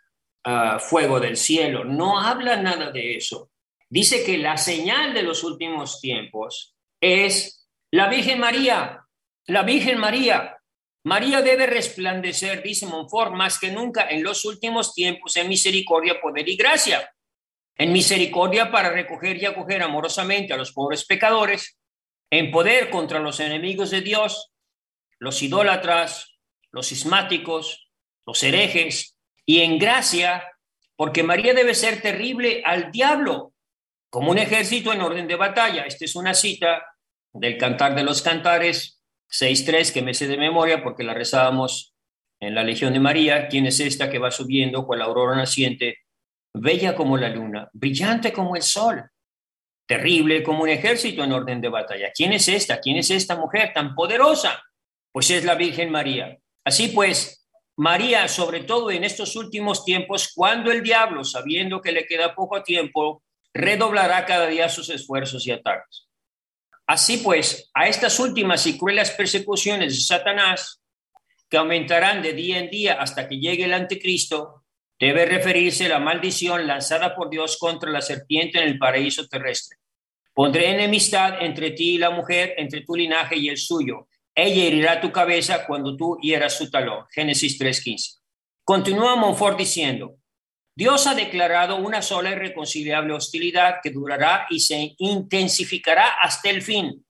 ah, 0.46 0.80
fuego 0.80 1.20
del 1.20 1.38
cielo. 1.38 1.84
No 1.84 2.20
habla 2.20 2.56
nada 2.56 2.92
de 2.92 3.18
eso. 3.18 3.52
Dice 3.90 4.24
que 4.24 4.38
la 4.38 4.58
señal 4.58 5.14
de 5.14 5.24
los 5.24 5.44
últimos 5.44 6.00
tiempos 6.00 6.76
es 7.02 7.68
la 7.92 8.08
Virgen 8.08 8.40
María. 8.40 9.06
La 9.48 9.64
Virgen 9.64 10.00
María. 10.00 10.58
María 11.06 11.42
debe 11.42 11.66
resplandecer, 11.66 12.62
dice 12.62 12.86
Montfort, 12.86 13.34
más 13.34 13.58
que 13.58 13.72
nunca 13.72 14.10
en 14.10 14.24
los 14.24 14.46
últimos 14.46 14.94
tiempos 14.94 15.36
en 15.38 15.50
misericordia, 15.50 16.22
poder 16.22 16.48
y 16.48 16.56
gracia. 16.56 17.10
En 17.80 17.94
misericordia 17.94 18.70
para 18.72 18.90
recoger 18.90 19.38
y 19.38 19.46
acoger 19.46 19.82
amorosamente 19.82 20.54
a 20.54 20.58
los 20.58 20.74
pobres 20.74 21.06
pecadores, 21.06 21.80
en 22.30 22.52
poder 22.52 22.90
contra 22.90 23.20
los 23.20 23.40
enemigos 23.40 23.90
de 23.90 24.02
Dios, 24.02 24.52
los 25.18 25.42
idólatras, 25.42 26.38
los 26.72 26.90
cismáticos, 26.90 27.90
los 28.26 28.44
herejes, 28.44 29.16
y 29.46 29.62
en 29.62 29.80
gracia, 29.80 30.44
porque 30.98 31.24
María 31.24 31.54
debe 31.54 31.74
ser 31.74 32.02
terrible 32.02 32.62
al 32.66 32.92
diablo, 32.92 33.54
como 34.10 34.32
un 34.32 34.38
ejército 34.38 34.92
en 34.92 35.02
orden 35.02 35.28
de 35.28 35.36
batalla. 35.36 35.84
Esta 35.84 36.04
es 36.04 36.16
una 36.16 36.34
cita 36.34 36.84
del 37.32 37.58
Cantar 37.58 37.96
de 37.96 38.04
los 38.04 38.22
Cantares, 38.22 39.02
6.3 39.30 39.94
que 39.94 40.02
me 40.02 40.14
sé 40.14 40.28
de 40.28 40.38
memoria 40.38 40.84
porque 40.84 41.04
la 41.04 41.14
rezábamos 41.14 41.96
en 42.42 42.56
la 42.56 42.64
Legión 42.64 42.92
de 42.92 43.00
María. 43.00 43.48
¿Quién 43.48 43.68
es 43.68 43.80
esta 43.80 44.10
que 44.10 44.20
va 44.20 44.32
subiendo 44.32 44.86
con 44.86 45.00
la 45.00 45.06
aurora 45.06 45.38
naciente? 45.38 46.00
Bella 46.60 46.94
como 46.94 47.18
la 47.18 47.30
luna, 47.30 47.70
brillante 47.72 48.34
como 48.34 48.56
el 48.56 48.62
sol, 48.62 49.04
terrible 49.88 50.44
como 50.44 50.64
un 50.64 50.70
ejército 50.70 51.24
en 51.24 51.32
orden 51.32 51.62
de 51.62 51.70
batalla. 51.70 52.12
¿Quién 52.14 52.34
es 52.34 52.48
esta? 52.48 52.80
¿Quién 52.80 52.98
es 52.98 53.10
esta 53.10 53.36
mujer 53.36 53.72
tan 53.74 53.96
poderosa? 53.96 54.62
Pues 55.12 55.32
es 55.32 55.46
la 55.46 55.56
Virgen 55.56 55.90
María. 55.90 56.38
Así 56.66 56.90
pues, 56.90 57.48
María, 57.78 58.28
sobre 58.28 58.64
todo 58.64 58.92
en 58.92 59.04
estos 59.06 59.36
últimos 59.36 59.86
tiempos, 59.86 60.34
cuando 60.36 60.70
el 60.72 60.84
diablo, 60.84 61.24
sabiendo 61.24 61.82
que 61.82 61.94
le 61.94 62.06
queda 62.06 62.36
poco 62.36 62.62
tiempo, 62.62 63.24
redoblará 63.54 64.26
cada 64.26 64.48
día 64.48 64.68
sus 64.68 64.90
esfuerzos 64.90 65.48
y 65.48 65.52
ataques. 65.52 66.08
Así 66.86 67.18
pues, 67.20 67.70
a 67.74 67.88
estas 67.88 68.20
últimas 68.20 68.68
y 68.68 68.78
crueles 68.78 69.12
persecuciones 69.12 69.96
de 69.96 70.02
Satanás, 70.02 70.82
que 71.50 71.58
aumentarán 71.58 72.22
de 72.22 72.34
día 72.34 72.60
en 72.60 72.70
día 72.70 72.94
hasta 73.02 73.28
que 73.28 73.40
llegue 73.40 73.64
el 73.66 73.74
anticristo, 73.74 74.59
debe 75.00 75.26
referirse 75.26 75.88
la 75.88 76.00
maldición 76.00 76.68
lanzada 76.68 77.16
por 77.16 77.30
Dios 77.30 77.58
contra 77.58 77.90
la 77.90 78.02
serpiente 78.02 78.60
en 78.60 78.68
el 78.68 78.78
paraíso 78.78 79.28
terrestre. 79.28 79.78
Pondré 80.34 80.72
enemistad 80.72 81.42
entre 81.42 81.72
ti 81.72 81.96
y 81.96 81.98
la 81.98 82.10
mujer, 82.10 82.54
entre 82.58 82.82
tu 82.82 82.96
linaje 82.96 83.38
y 83.38 83.50
el 83.50 83.58
suyo. 83.58 84.08
Ella 84.36 84.64
herirá 84.64 85.02
tu 85.02 85.12
cabeza 85.12 85.66
cuando 85.66 85.96
tú 85.96 86.18
hieras 86.22 86.58
su 86.58 86.70
talón. 86.70 87.06
Génesis 87.12 87.60
3.15. 87.60 88.20
Continúa 88.64 89.16
Monfort 89.16 89.58
diciendo, 89.58 90.16
Dios 90.76 91.08
ha 91.08 91.16
declarado 91.16 91.78
una 91.78 92.02
sola 92.02 92.32
y 92.32 92.36
reconciliable 92.36 93.14
hostilidad 93.14 93.78
que 93.82 93.90
durará 93.90 94.48
y 94.50 94.60
se 94.60 94.96
intensificará 94.98 96.08
hasta 96.22 96.50
el 96.50 96.62
fin. 96.62 97.06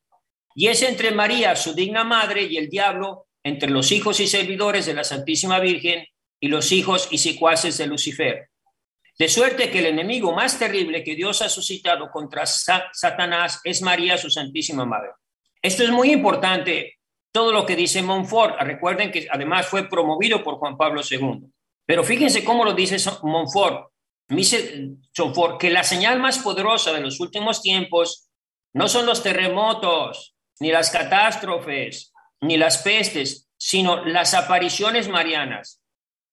Y 0.56 0.68
es 0.68 0.82
entre 0.82 1.12
María, 1.12 1.56
su 1.56 1.74
digna 1.76 2.04
madre, 2.04 2.44
y 2.44 2.58
el 2.58 2.70
diablo, 2.70 3.28
entre 3.44 3.70
los 3.70 3.92
hijos 3.92 4.20
y 4.20 4.28
servidores 4.28 4.86
de 4.88 4.94
la 4.94 5.04
Santísima 5.04 5.60
Virgen 5.60 6.04
y 6.40 6.48
los 6.48 6.72
hijos 6.72 7.08
y 7.12 7.18
secuaces 7.18 7.78
de 7.78 7.88
Lucifer. 7.88 8.50
De 9.18 9.28
suerte 9.28 9.70
que 9.70 9.80
el 9.80 9.88
enemigo 9.88 10.34
más 10.34 10.58
terrible 10.58 11.04
que 11.04 11.16
Dios 11.16 11.42
ha 11.42 11.50
suscitado 11.50 12.10
contra 12.10 12.46
Satanás 12.46 13.60
es 13.66 13.82
María, 13.82 14.18
su 14.18 14.30
Santísima 14.30 14.86
Madre. 14.86 15.10
Esto 15.62 15.84
es 15.84 15.90
muy 15.90 16.12
importante, 16.12 17.00
todo 17.34 17.52
lo 17.52 17.66
que 17.66 17.76
dice 17.76 18.02
Montfort. 18.02 18.62
Recuerden 18.62 19.12
que 19.12 19.28
además 19.30 19.68
fue 19.68 19.90
promovido 19.90 20.42
por 20.42 20.56
Juan 20.56 20.78
Pablo 20.78 21.02
II. 21.08 21.52
Pero 21.86 22.04
fíjense 22.04 22.46
cómo 22.46 22.64
lo 22.64 22.74
dice 22.74 22.98
Montfort. 23.24 23.92
Dice 24.30 24.92
Montfort 25.18 25.60
que 25.60 25.70
la 25.70 25.84
señal 25.84 26.20
más 26.20 26.40
poderosa 26.40 26.94
de 26.94 27.02
los 27.02 27.20
últimos 27.20 27.62
tiempos 27.62 28.30
no 28.74 28.88
son 28.88 29.06
los 29.06 29.22
terremotos, 29.22 30.36
ni 30.60 30.72
las 30.72 30.92
catástrofes, 30.92 32.14
ni 32.42 32.58
las 32.58 32.78
pestes, 32.78 33.50
sino 33.58 34.06
las 34.06 34.34
apariciones 34.34 35.10
marianas. 35.10 35.79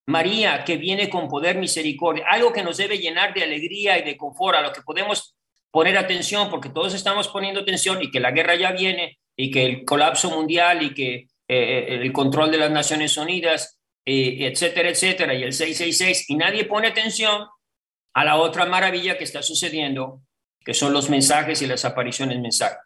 María 0.06 0.64
que 0.64 0.76
viene 0.76 1.10
con 1.10 1.28
poder 1.28 1.56
misericordia, 1.56 2.26
algo 2.28 2.52
que 2.52 2.62
nos 2.62 2.76
debe 2.76 2.98
llenar 2.98 3.34
de 3.34 3.42
alegría 3.42 3.98
y 3.98 4.02
de 4.02 4.16
confort, 4.16 4.56
a 4.56 4.62
lo 4.62 4.72
que 4.72 4.82
podemos 4.82 5.36
poner 5.70 5.98
atención, 5.98 6.48
porque 6.48 6.70
todos 6.70 6.94
estamos 6.94 7.28
poniendo 7.28 7.60
atención 7.60 8.02
y 8.02 8.10
que 8.10 8.20
la 8.20 8.30
guerra 8.30 8.54
ya 8.54 8.72
viene 8.72 9.18
y 9.36 9.50
que 9.50 9.66
el 9.66 9.84
colapso 9.84 10.30
mundial 10.30 10.82
y 10.82 10.94
que 10.94 11.14
eh, 11.14 11.28
eh, 11.48 11.98
el 12.02 12.12
control 12.12 12.50
de 12.50 12.58
las 12.58 12.70
Naciones 12.70 13.16
Unidas 13.16 13.76
etcétera, 14.08 14.88
etcétera, 14.88 15.34
y 15.34 15.42
el 15.42 15.52
666, 15.52 16.30
y 16.30 16.36
nadie 16.36 16.64
pone 16.64 16.86
atención 16.86 17.48
a 18.14 18.25
la 18.25 18.36
otra 18.36 18.64
maravilla 18.64 19.18
que 19.18 19.25
está 19.25 19.42
sucediendo, 19.42 20.22
que 20.64 20.75
son 20.75 20.92
los 20.92 21.10
mensajes 21.10 21.60
y 21.60 21.66
las 21.66 21.84
apariciones 21.84 22.38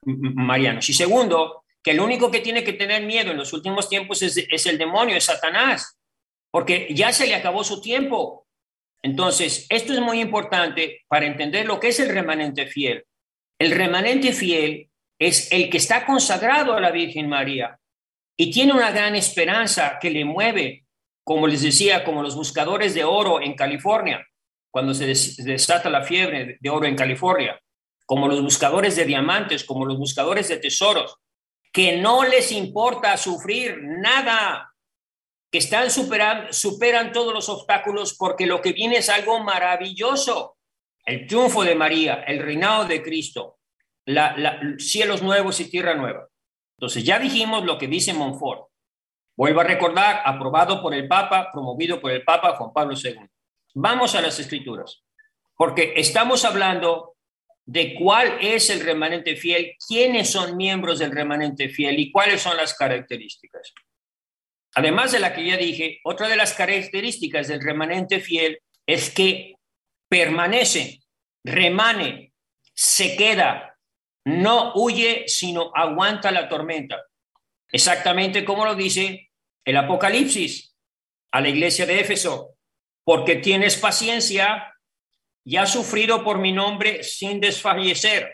marianos. 0.05 0.89
Y 0.89 0.95
segundo, 0.95 1.65
que 1.83 1.91
el 1.91 2.01
único 2.01 2.31
que 2.31 2.41
tiene 2.41 2.65
que 2.65 2.73
tener 2.73 3.05
miedo 3.05 3.31
en 3.31 3.37
los 3.37 3.53
últimos 3.53 3.89
tiempos 3.89 4.23
es 4.23 4.67
el 4.67 4.79
demonio, 4.79 5.17
es 5.17 5.25
Satanás, 5.25 6.00
porque 6.51 6.89
ya 6.91 7.13
se 7.13 7.27
le 7.27 7.35
acabó 7.35 7.65
su 7.65 7.81
tiempo. 7.81 8.47
Entonces, 9.03 9.67
esto 9.71 9.93
es 9.93 10.01
muy 10.01 10.21
importante 10.21 11.03
para 11.09 11.27
entender 11.27 11.67
lo 11.67 11.81
que 11.81 11.89
es 11.89 12.01
el 12.01 12.11
remanente 12.11 12.67
fiel. 12.67 13.05
El 13.59 13.73
remanente 13.73 14.33
fiel 14.33 14.91
es 15.19 15.51
el 15.53 15.71
que 15.71 15.79
está 15.79 16.05
consagrado 16.07 16.75
a 16.75 16.81
la 16.81 16.91
Virgen 16.91 17.29
María 17.29 17.79
y 18.37 18.51
tiene 18.51 18.73
una 18.73 18.91
gran 18.91 19.15
esperanza 19.17 19.99
que 20.01 20.11
le 20.11 20.25
mueve 20.25 20.85
como 21.31 21.47
les 21.47 21.63
decía, 21.63 22.03
como 22.03 22.25
los 22.25 22.35
buscadores 22.35 22.93
de 22.93 23.05
oro 23.05 23.41
en 23.41 23.55
California, 23.55 24.27
cuando 24.69 24.95
se 24.95 25.07
desata 25.07 25.89
la 25.89 26.03
fiebre 26.03 26.59
de 26.61 26.71
oro 26.71 26.87
en 26.87 26.97
California, 26.97 27.57
como 28.05 28.27
los 28.27 28.43
buscadores 28.43 28.97
de 28.97 29.05
diamantes, 29.05 29.63
como 29.63 29.85
los 29.85 29.97
buscadores 29.97 30.49
de 30.49 30.57
tesoros, 30.57 31.19
que 31.73 31.99
no 31.99 32.25
les 32.25 32.51
importa 32.51 33.17
sufrir 33.17 33.79
nada, 33.81 34.70
que 35.51 35.59
están 35.59 35.91
superando, 35.91 36.53
superan 36.53 37.13
todos 37.13 37.35
los 37.35 37.49
obstáculos 37.49 38.15
porque 38.17 38.47
lo 38.47 38.61
que 38.61 38.73
viene 38.73 38.99
es 38.99 39.09
algo 39.09 39.41
maravilloso. 39.41 40.57
El 41.05 41.27
triunfo 41.27 41.65
de 41.65 41.75
María, 41.75 42.23
el 42.27 42.39
reinado 42.39 42.85
de 42.85 43.03
Cristo, 43.03 43.59
la, 44.05 44.61
cielos 44.79 45.23
nuevos 45.23 45.59
y 45.61 45.71
tierra 45.71 45.95
nueva. 45.95 46.29
Entonces 46.77 47.05
ya 47.05 47.19
dijimos 47.19 47.65
lo 47.65 47.79
que 47.79 47.89
dice 47.89 48.13
Montfort. 48.13 48.69
Vuelvo 49.37 49.61
a 49.61 49.65
recordar, 49.65 50.23
aprobado 50.25 50.83
por 50.83 50.95
el 50.95 51.09
Papa, 51.09 51.51
promovido 51.53 52.01
por 52.01 52.13
el 52.13 52.23
Papa 52.23 52.57
Juan 52.57 52.73
Pablo 52.73 52.95
II. 53.03 53.27
Vamos 53.75 54.15
a 54.15 54.21
las 54.21 54.39
escrituras, 54.39 55.03
porque 55.57 55.95
estamos 55.97 56.45
hablando 56.45 57.17
de 57.65 57.95
cuál 57.95 58.39
es 58.41 58.69
el 58.71 58.81
remanente 58.81 59.37
fiel, 59.37 59.77
quiénes 59.87 60.31
son 60.31 60.57
miembros 60.57 60.99
del 60.99 61.13
remanente 61.13 61.69
fiel 61.69 61.99
y 61.99 62.11
cuáles 62.11 62.43
son 62.43 62.57
las 62.57 62.75
características. 62.75 63.73
Además 64.75 65.13
de 65.13 65.19
la 65.19 65.35
que 65.35 65.45
ya 65.45 65.57
dije, 65.57 66.01
otra 66.05 66.29
de 66.29 66.37
las 66.37 66.55
características 66.55 67.49
del 67.49 67.63
remanente 67.63 68.21
fiel 68.21 68.61
es 68.87 69.11
que 69.11 69.55
permanece, 70.09 71.01
remane, 71.45 72.33
se 72.75 73.17
queda, 73.17 73.79
no 74.25 74.73
huye, 74.75 75.25
sino 75.27 75.73
aguanta 75.75 76.31
la 76.31 76.49
tormenta. 76.49 77.03
Exactamente 77.73 78.45
como 78.45 78.65
lo 78.65 78.75
dice 78.75 79.31
el 79.65 79.77
Apocalipsis 79.77 80.75
a 81.33 81.41
la 81.41 81.49
iglesia 81.49 81.87
de 81.87 82.01
Éfeso, 82.01 82.57
porque 83.05 83.37
tienes 83.37 83.77
paciencia 83.77 84.75
y 85.45 85.57
has 85.57 85.73
sufrido 85.73 86.25
por 86.25 86.39
mi 86.39 86.53
nombre 86.53 87.03
sin 87.03 87.41
desfallecer. 87.41 88.33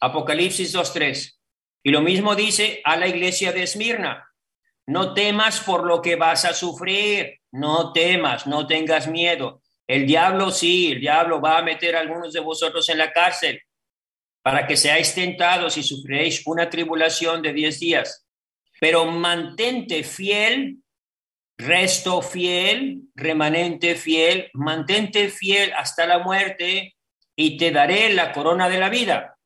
Apocalipsis 0.00 0.74
2.3. 0.74 1.38
Y 1.82 1.90
lo 1.90 2.00
mismo 2.00 2.34
dice 2.34 2.80
a 2.84 2.96
la 2.96 3.08
iglesia 3.08 3.52
de 3.52 3.62
Esmirna. 3.62 4.29
No 4.90 5.14
temas 5.14 5.60
por 5.60 5.86
lo 5.86 6.02
que 6.02 6.16
vas 6.16 6.44
a 6.44 6.52
sufrir, 6.52 7.40
no 7.52 7.92
temas, 7.92 8.46
no 8.46 8.66
tengas 8.66 9.08
miedo. 9.08 9.62
El 9.86 10.06
diablo 10.06 10.50
sí, 10.50 10.92
el 10.92 11.00
diablo 11.00 11.40
va 11.40 11.58
a 11.58 11.62
meter 11.62 11.96
a 11.96 12.00
algunos 12.00 12.32
de 12.32 12.40
vosotros 12.40 12.88
en 12.88 12.98
la 12.98 13.12
cárcel 13.12 13.60
para 14.42 14.66
que 14.66 14.76
seáis 14.76 15.14
tentados 15.14 15.76
y 15.76 15.82
sufréis 15.82 16.42
una 16.46 16.70
tribulación 16.70 17.42
de 17.42 17.52
diez 17.52 17.80
días 17.80 18.26
pero 18.80 19.04
mantente 19.04 20.02
fiel, 20.02 20.78
resto 21.58 22.22
fiel, 22.22 23.02
remanente 23.14 23.94
fiel, 23.94 24.50
mantente 24.54 25.28
fiel 25.28 25.72
hasta 25.74 26.06
la 26.06 26.18
muerte 26.18 26.96
y 27.36 27.58
te 27.58 27.70
daré 27.70 28.12
la 28.14 28.32
corona 28.32 28.70
de 28.70 28.78
la 28.78 28.88
vida. 28.88 29.36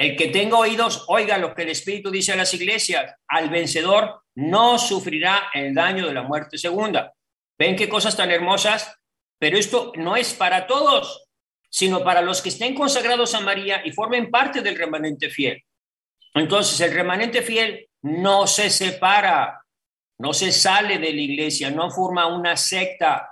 El 0.00 0.16
que 0.16 0.28
tenga 0.28 0.56
oídos, 0.56 1.04
oiga 1.08 1.36
lo 1.36 1.54
que 1.54 1.60
el 1.60 1.68
Espíritu 1.68 2.10
dice 2.10 2.32
a 2.32 2.36
las 2.36 2.54
iglesias. 2.54 3.16
Al 3.28 3.50
vencedor 3.50 4.22
no 4.34 4.78
sufrirá 4.78 5.50
el 5.52 5.74
daño 5.74 6.06
de 6.06 6.14
la 6.14 6.22
muerte 6.22 6.56
segunda. 6.56 7.12
¿Ven 7.58 7.76
qué 7.76 7.86
cosas 7.86 8.16
tan 8.16 8.30
hermosas? 8.30 8.96
Pero 9.38 9.58
esto 9.58 9.92
no 9.96 10.16
es 10.16 10.32
para 10.32 10.66
todos. 10.66 11.26
sino 11.72 12.02
para 12.02 12.20
los 12.20 12.42
que 12.42 12.48
estén 12.48 12.74
consagrados 12.74 13.32
a 13.34 13.40
María 13.40 13.82
y 13.84 13.92
formen 13.92 14.28
parte 14.30 14.60
del 14.60 14.76
remanente 14.76 15.30
fiel. 15.30 15.62
Entonces, 16.34 16.80
el 16.80 16.92
remanente 16.92 17.42
fiel 17.42 17.88
no 18.02 18.48
se 18.48 18.70
separa, 18.70 19.64
no 20.18 20.32
se 20.32 20.50
sale 20.50 20.98
de 20.98 21.12
la 21.12 21.20
iglesia, 21.20 21.70
no 21.70 21.88
forma 21.90 22.26
una 22.26 22.56
secta. 22.56 23.30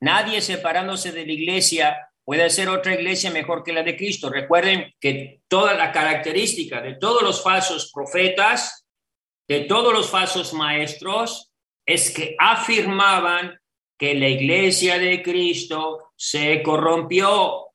Nadie 0.00 0.40
separándose 0.40 1.12
de 1.12 1.26
la 1.26 1.32
iglesia 1.32 2.07
puede 2.28 2.44
hacer 2.44 2.68
otra 2.68 2.92
iglesia 2.92 3.30
mejor 3.30 3.64
que 3.64 3.72
la 3.72 3.82
de 3.82 3.96
Cristo. 3.96 4.28
Recuerden 4.28 4.92
que 5.00 5.40
toda 5.48 5.72
la 5.72 5.90
característica 5.90 6.82
de 6.82 6.96
todos 6.96 7.22
los 7.22 7.42
falsos 7.42 7.90
profetas, 7.90 8.86
de 9.48 9.60
todos 9.60 9.94
los 9.94 10.10
falsos 10.10 10.52
maestros, 10.52 11.50
es 11.86 12.10
que 12.10 12.36
afirmaban 12.38 13.58
que 13.98 14.14
la 14.14 14.28
iglesia 14.28 14.98
de 14.98 15.22
Cristo 15.22 16.10
se 16.16 16.62
corrompió. 16.62 17.68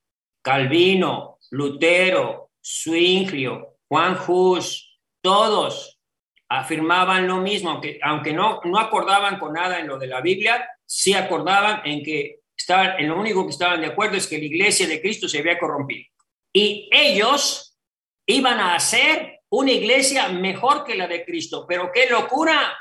Calvino, 0.43 1.39
Lutero, 1.49 2.51
Zwinglio, 2.63 3.77
Juan 3.87 4.19
Hus, 4.27 4.99
todos 5.23 5.99
afirmaban 6.47 7.27
lo 7.27 7.37
mismo, 7.37 7.71
aunque, 7.71 7.99
aunque 8.03 8.33
no, 8.33 8.61
no 8.65 8.77
acordaban 8.77 9.39
con 9.39 9.53
nada 9.53 9.79
en 9.79 9.87
lo 9.87 9.97
de 9.97 10.05
la 10.05 10.21
Biblia, 10.21 10.63
sí 10.85 11.15
acordaban 11.15 11.81
en 11.85 12.03
que 12.03 12.42
estaban, 12.63 12.99
en 12.99 13.09
lo 13.09 13.19
único 13.19 13.45
que 13.45 13.51
estaban 13.51 13.81
de 13.81 13.87
acuerdo 13.87 14.17
es 14.17 14.27
que 14.27 14.37
la 14.37 14.45
iglesia 14.45 14.87
de 14.87 15.01
Cristo 15.01 15.27
se 15.27 15.39
había 15.39 15.59
corrompido. 15.59 16.05
Y 16.51 16.89
ellos 16.91 17.77
iban 18.25 18.59
a 18.59 18.75
hacer 18.75 19.41
una 19.49 19.71
iglesia 19.71 20.29
mejor 20.29 20.83
que 20.83 20.95
la 20.95 21.07
de 21.07 21.23
Cristo. 21.25 21.65
Pero 21.67 21.91
qué 21.93 22.09
locura. 22.09 22.77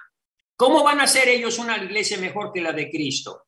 ¿Cómo 0.56 0.82
van 0.84 1.00
a 1.00 1.04
hacer 1.04 1.28
ellos 1.28 1.58
una 1.58 1.76
iglesia 1.76 2.18
mejor 2.18 2.52
que 2.52 2.60
la 2.60 2.72
de 2.72 2.90
Cristo? 2.90 3.44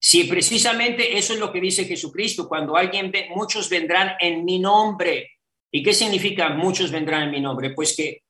Si 0.00 0.24
precisamente 0.24 1.16
eso 1.16 1.34
es 1.34 1.38
lo 1.38 1.52
que 1.52 1.60
dice 1.60 1.84
Jesucristo, 1.84 2.48
cuando 2.48 2.76
alguien 2.76 3.12
ve, 3.12 3.28
muchos 3.34 3.68
vendrán 3.68 4.16
en 4.18 4.44
mi 4.44 4.58
nombre. 4.58 5.32
¿Y 5.70 5.82
qué 5.82 5.92
significa 5.92 6.48
muchos 6.48 6.90
vendrán 6.90 7.24
en 7.24 7.30
mi 7.30 7.40
nombre? 7.40 7.70
Pues 7.70 7.94
que 7.94 8.22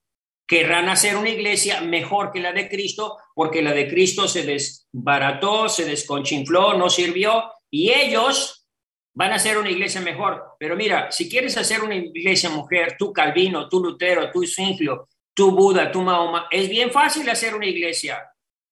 querrán 0.46 0.88
hacer 0.88 1.16
una 1.16 1.30
iglesia 1.30 1.80
mejor 1.80 2.30
que 2.32 2.40
la 2.40 2.52
de 2.52 2.68
Cristo, 2.68 3.16
porque 3.34 3.62
la 3.62 3.72
de 3.72 3.88
Cristo 3.88 4.28
se 4.28 4.42
desbarató, 4.42 5.68
se 5.68 5.84
desconchinfló, 5.84 6.74
no 6.74 6.90
sirvió, 6.90 7.50
y 7.70 7.90
ellos 7.90 8.66
van 9.14 9.32
a 9.32 9.36
hacer 9.36 9.58
una 9.58 9.70
iglesia 9.70 10.00
mejor. 10.00 10.56
Pero 10.58 10.76
mira, 10.76 11.10
si 11.10 11.28
quieres 11.28 11.56
hacer 11.56 11.82
una 11.82 11.96
iglesia 11.96 12.50
mujer, 12.50 12.96
tú 12.98 13.12
Calvino, 13.12 13.68
tú 13.68 13.82
Lutero, 13.82 14.30
tú 14.30 14.44
Zwinglio, 14.46 15.08
tú 15.34 15.52
Buda, 15.52 15.90
tú 15.90 16.02
Mahoma, 16.02 16.48
es 16.50 16.68
bien 16.68 16.90
fácil 16.90 17.28
hacer 17.28 17.54
una 17.54 17.66
iglesia. 17.66 18.22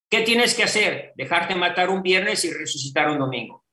¿Qué 0.08 0.22
tienes 0.22 0.54
que 0.54 0.64
hacer? 0.64 1.12
Dejarte 1.16 1.54
matar 1.54 1.88
un 1.88 2.02
viernes 2.02 2.44
y 2.44 2.52
resucitar 2.52 3.08
un 3.10 3.18
domingo. 3.18 3.64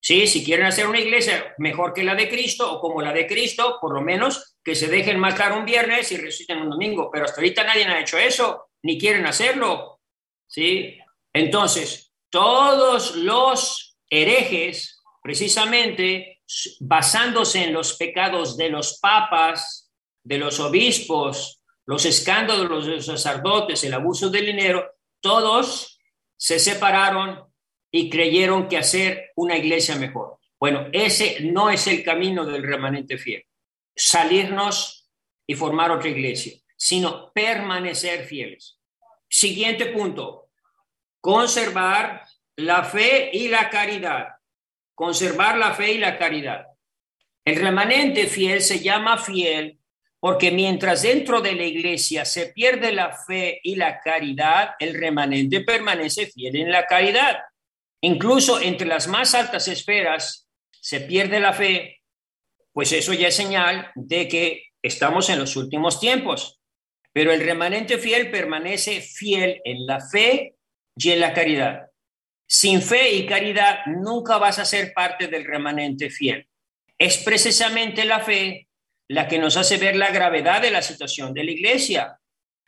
Sí, 0.00 0.26
si 0.26 0.44
quieren 0.44 0.66
hacer 0.66 0.88
una 0.88 0.98
iglesia 0.98 1.54
mejor 1.58 1.92
que 1.92 2.02
la 2.02 2.14
de 2.14 2.28
Cristo 2.28 2.72
o 2.72 2.80
como 2.80 3.02
la 3.02 3.12
de 3.12 3.26
Cristo, 3.26 3.78
por 3.80 3.94
lo 3.94 4.00
menos 4.00 4.51
que 4.64 4.74
se 4.74 4.88
dejen 4.88 5.18
matar 5.18 5.52
un 5.52 5.64
viernes 5.64 6.12
y 6.12 6.16
resuciten 6.16 6.58
un 6.58 6.70
domingo. 6.70 7.10
Pero 7.10 7.24
hasta 7.24 7.40
ahorita 7.40 7.64
nadie 7.64 7.84
ha 7.86 8.00
hecho 8.00 8.18
eso, 8.18 8.70
ni 8.82 8.98
quieren 8.98 9.26
hacerlo. 9.26 10.00
Sí, 10.46 10.98
entonces 11.32 12.12
todos 12.30 13.16
los 13.16 13.96
herejes, 14.08 15.02
precisamente 15.22 16.42
basándose 16.80 17.64
en 17.64 17.72
los 17.72 17.94
pecados 17.94 18.56
de 18.56 18.68
los 18.68 18.98
papas, 19.00 19.90
de 20.22 20.38
los 20.38 20.60
obispos, 20.60 21.62
los 21.86 22.04
escándalos 22.04 22.86
de 22.86 22.96
los 22.96 23.06
sacerdotes, 23.06 23.82
el 23.84 23.94
abuso 23.94 24.30
del 24.30 24.46
dinero, 24.46 24.92
todos 25.20 25.98
se 26.36 26.58
separaron 26.58 27.44
y 27.90 28.08
creyeron 28.08 28.68
que 28.68 28.78
hacer 28.78 29.30
una 29.36 29.56
iglesia 29.56 29.96
mejor. 29.96 30.38
Bueno, 30.58 30.86
ese 30.92 31.40
no 31.40 31.70
es 31.70 31.86
el 31.86 32.02
camino 32.02 32.44
del 32.44 32.62
remanente 32.62 33.18
fiel, 33.18 33.44
salirnos 33.94 35.10
y 35.46 35.54
formar 35.54 35.90
otra 35.90 36.08
iglesia, 36.08 36.54
sino 36.76 37.32
permanecer 37.32 38.24
fieles. 38.24 38.78
Siguiente 39.28 39.86
punto, 39.86 40.50
conservar 41.20 42.22
la 42.56 42.84
fe 42.84 43.30
y 43.32 43.48
la 43.48 43.70
caridad. 43.70 44.28
Conservar 44.94 45.56
la 45.56 45.72
fe 45.74 45.92
y 45.92 45.98
la 45.98 46.18
caridad. 46.18 46.66
El 47.44 47.56
remanente 47.56 48.26
fiel 48.26 48.60
se 48.60 48.80
llama 48.80 49.18
fiel 49.18 49.78
porque 50.20 50.52
mientras 50.52 51.02
dentro 51.02 51.40
de 51.40 51.54
la 51.54 51.64
iglesia 51.64 52.24
se 52.24 52.46
pierde 52.46 52.92
la 52.92 53.10
fe 53.10 53.58
y 53.64 53.74
la 53.74 53.98
caridad, 53.98 54.76
el 54.78 54.94
remanente 54.94 55.62
permanece 55.62 56.26
fiel 56.26 56.54
en 56.54 56.70
la 56.70 56.86
caridad. 56.86 57.38
Incluso 58.00 58.60
entre 58.60 58.86
las 58.86 59.08
más 59.08 59.34
altas 59.34 59.66
esferas 59.66 60.48
se 60.70 61.00
pierde 61.00 61.40
la 61.40 61.52
fe, 61.52 62.01
pues 62.72 62.92
eso 62.92 63.12
ya 63.12 63.28
es 63.28 63.36
señal 63.36 63.90
de 63.94 64.28
que 64.28 64.64
estamos 64.82 65.28
en 65.28 65.38
los 65.38 65.56
últimos 65.56 66.00
tiempos. 66.00 66.60
Pero 67.12 67.32
el 67.32 67.40
remanente 67.40 67.98
fiel 67.98 68.30
permanece 68.30 69.00
fiel 69.00 69.60
en 69.64 69.86
la 69.86 70.00
fe 70.00 70.56
y 70.96 71.10
en 71.10 71.20
la 71.20 71.34
caridad. 71.34 71.90
Sin 72.46 72.82
fe 72.82 73.12
y 73.12 73.26
caridad 73.26 73.80
nunca 73.86 74.38
vas 74.38 74.58
a 74.58 74.64
ser 74.64 74.92
parte 74.92 75.28
del 75.28 75.44
remanente 75.44 76.10
fiel. 76.10 76.48
Es 76.98 77.18
precisamente 77.18 78.04
la 78.04 78.20
fe 78.20 78.68
la 79.08 79.28
que 79.28 79.38
nos 79.38 79.56
hace 79.56 79.76
ver 79.76 79.96
la 79.96 80.10
gravedad 80.10 80.62
de 80.62 80.70
la 80.70 80.80
situación 80.80 81.34
de 81.34 81.44
la 81.44 81.50
iglesia, 81.50 82.18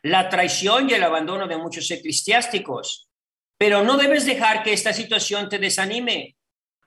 la 0.03 0.29
traición 0.29 0.89
y 0.89 0.93
el 0.93 1.03
abandono 1.03 1.47
de 1.47 1.57
muchos 1.57 1.89
eclesiásticos. 1.89 3.09
Pero 3.57 3.83
no 3.83 3.97
debes 3.97 4.25
dejar 4.25 4.61
que 4.61 4.73
esta 4.73 4.93
situación 4.93 5.49
te 5.49 5.57
desanime, 5.57 6.35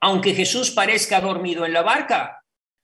aunque 0.00 0.34
Jesús 0.34 0.70
parezca 0.70 1.20
dormido 1.20 1.66
en 1.66 1.72
la 1.72 1.82
barca, 1.82 2.37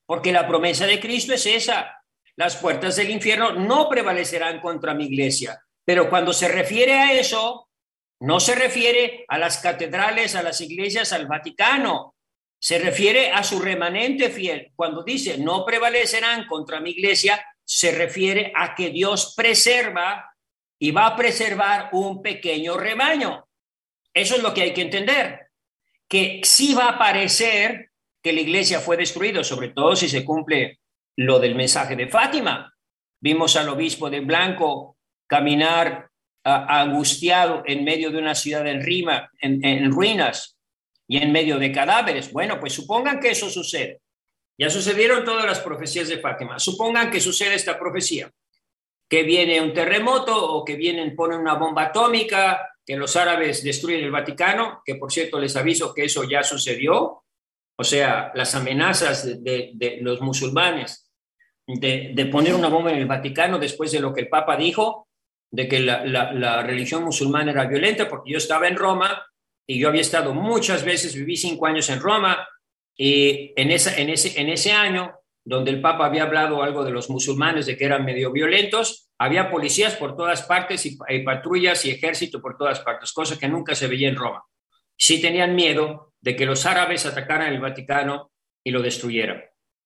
porque 0.05 0.31
la 0.31 0.47
promesa 0.47 0.85
de 0.85 0.99
Cristo 0.99 1.33
es 1.33 1.45
esa. 1.45 2.01
Las 2.35 2.57
puertas 2.57 2.95
del 2.95 3.09
infierno 3.09 3.53
no 3.53 3.89
prevalecerán 3.89 4.59
contra 4.59 4.93
mi 4.93 5.05
iglesia. 5.05 5.61
Pero 5.83 6.09
cuando 6.09 6.33
se 6.33 6.47
refiere 6.47 6.93
a 6.93 7.13
eso, 7.13 7.69
no 8.19 8.39
se 8.39 8.55
refiere 8.55 9.25
a 9.27 9.37
las 9.37 9.57
catedrales, 9.57 10.35
a 10.35 10.43
las 10.43 10.61
iglesias, 10.61 11.13
al 11.13 11.27
Vaticano, 11.27 12.15
se 12.59 12.79
refiere 12.79 13.31
a 13.31 13.43
su 13.43 13.59
remanente 13.59 14.29
fiel. 14.29 14.71
Cuando 14.75 15.03
dice 15.03 15.37
no 15.37 15.65
prevalecerán 15.65 16.47
contra 16.47 16.79
mi 16.79 16.91
iglesia, 16.91 17.45
se 17.63 17.91
refiere 17.91 18.51
a 18.55 18.73
que 18.75 18.89
Dios 18.89 19.33
preserva 19.35 20.33
y 20.79 20.91
va 20.91 21.07
a 21.07 21.15
preservar 21.15 21.89
un 21.91 22.21
pequeño 22.21 22.77
rebaño. 22.77 23.47
Eso 24.13 24.35
es 24.35 24.41
lo 24.41 24.53
que 24.53 24.63
hay 24.63 24.73
que 24.73 24.81
entender, 24.81 25.49
que 26.07 26.41
sí 26.43 26.73
va 26.73 26.89
a 26.89 26.97
parecer 26.97 27.91
que 28.25 28.33
la 28.33 28.41
iglesia 28.41 28.79
fue 28.79 28.97
destruida, 28.97 29.43
sobre 29.43 29.69
todo 29.69 29.95
si 29.95 30.09
se 30.09 30.25
cumple 30.25 30.79
lo 31.15 31.37
del 31.37 31.53
mensaje 31.53 31.95
de 31.95 32.07
Fátima. 32.07 32.73
Vimos 33.21 33.55
al 33.55 33.69
obispo 33.69 34.09
de 34.09 34.21
Blanco 34.21 34.97
caminar 35.27 36.09
angustiado 36.43 37.61
en 37.67 37.83
medio 37.83 38.09
de 38.09 38.17
una 38.17 38.33
ciudad 38.33 38.65
en, 38.65 38.81
rima, 38.81 39.29
en 39.41 39.91
ruinas, 39.91 40.55
y 41.07 41.17
en 41.17 41.31
medio 41.31 41.59
de 41.59 41.71
cadáveres. 41.71 42.31
Bueno, 42.31 42.59
pues 42.59 42.73
supongan 42.73 43.19
que 43.19 43.29
eso 43.29 43.47
sucede. 43.49 44.01
Ya 44.57 44.69
sucedieron 44.69 45.23
todas 45.23 45.45
las 45.45 45.59
profecías 45.59 46.07
de 46.07 46.19
Fátima. 46.19 46.59
Supongan 46.59 47.11
que 47.11 47.19
sucede 47.19 47.55
esta 47.55 47.77
profecía, 47.77 48.31
que 49.07 49.23
viene 49.23 49.61
un 49.61 49.73
terremoto 49.73 50.35
o 50.35 50.63
que 50.63 50.75
vienen, 50.75 51.15
ponen 51.15 51.39
una 51.39 51.55
bomba 51.55 51.83
atómica, 51.83 52.71
que 52.85 52.95
los 52.95 53.15
árabes 53.15 53.63
destruyen 53.63 54.03
el 54.03 54.11
Vaticano, 54.11 54.81
que 54.85 54.95
por 54.95 55.11
cierto 55.11 55.39
les 55.39 55.55
aviso 55.55 55.93
que 55.93 56.05
eso 56.05 56.23
ya 56.23 56.43
sucedió. 56.43 57.24
O 57.77 57.83
sea, 57.83 58.31
las 58.35 58.55
amenazas 58.55 59.43
de, 59.43 59.97
los 60.01 60.21
musulmanes 60.21 61.11
de, 61.67 62.29
poner 62.31 62.53
una 62.53 62.69
bomba 62.69 62.91
en 62.91 62.99
el 62.99 63.05
Vaticano 63.05 63.59
después 63.59 63.91
de 63.91 63.99
lo 63.99 64.13
que 64.13 64.21
el 64.21 64.29
Papa 64.29 64.55
dijo, 64.55 65.07
de 65.51 65.67
que 65.67 65.79
la, 65.79 66.63
religión 66.63 67.03
musulmana 67.03 67.51
era 67.51 67.65
violenta, 67.65 68.07
porque 68.07 68.31
yo 68.31 68.37
estaba 68.37 68.67
en 68.67 68.75
Roma 68.75 69.25
y 69.67 69.79
yo 69.79 69.87
había 69.87 70.01
estado 70.01 70.33
muchas 70.33 70.83
veces, 70.83 71.15
viví 71.15 71.35
cinco 71.35 71.65
años 71.65 71.89
en 71.89 71.99
Roma, 71.99 72.47
y 72.97 73.51
en, 73.55 73.71
esa, 73.71 73.97
en, 73.97 74.09
ese, 74.09 74.39
en 74.39 74.49
ese 74.49 74.71
año, 74.71 75.13
donde 75.43 75.71
el 75.71 75.81
Papa 75.81 76.05
había 76.05 76.23
hablado 76.23 76.63
algo 76.63 76.83
de 76.83 76.91
los 76.91 77.09
musulmanes, 77.09 77.65
de 77.65 77.77
que 77.77 77.85
eran 77.85 78.05
medio 78.05 78.31
violentos, 78.31 79.09
había 79.17 79.49
policías 79.49 79.95
por 79.95 80.15
todas 80.15 80.43
partes 80.43 80.85
y, 80.85 80.97
patrullas 81.23 81.85
y 81.85 81.91
ejército 81.91 82.41
por 82.41 82.57
todas 82.57 82.79
partes, 82.79 83.11
cosa 83.13 83.37
que 83.37 83.47
nunca 83.47 83.75
se 83.75 83.87
veía 83.87 84.09
en 84.09 84.15
Roma. 84.15 84.43
Sí 84.97 85.21
tenían 85.21 85.55
miedo 85.55 86.13
de 86.25 86.35
que 86.35 86.47
los 86.47 86.65
árabes 86.65 87.05
atacaran 87.05 87.53
el 87.53 87.61
Vaticano 87.61 88.31
y 88.63 88.71
lo 88.71 88.81
destruyeran. 88.81 89.43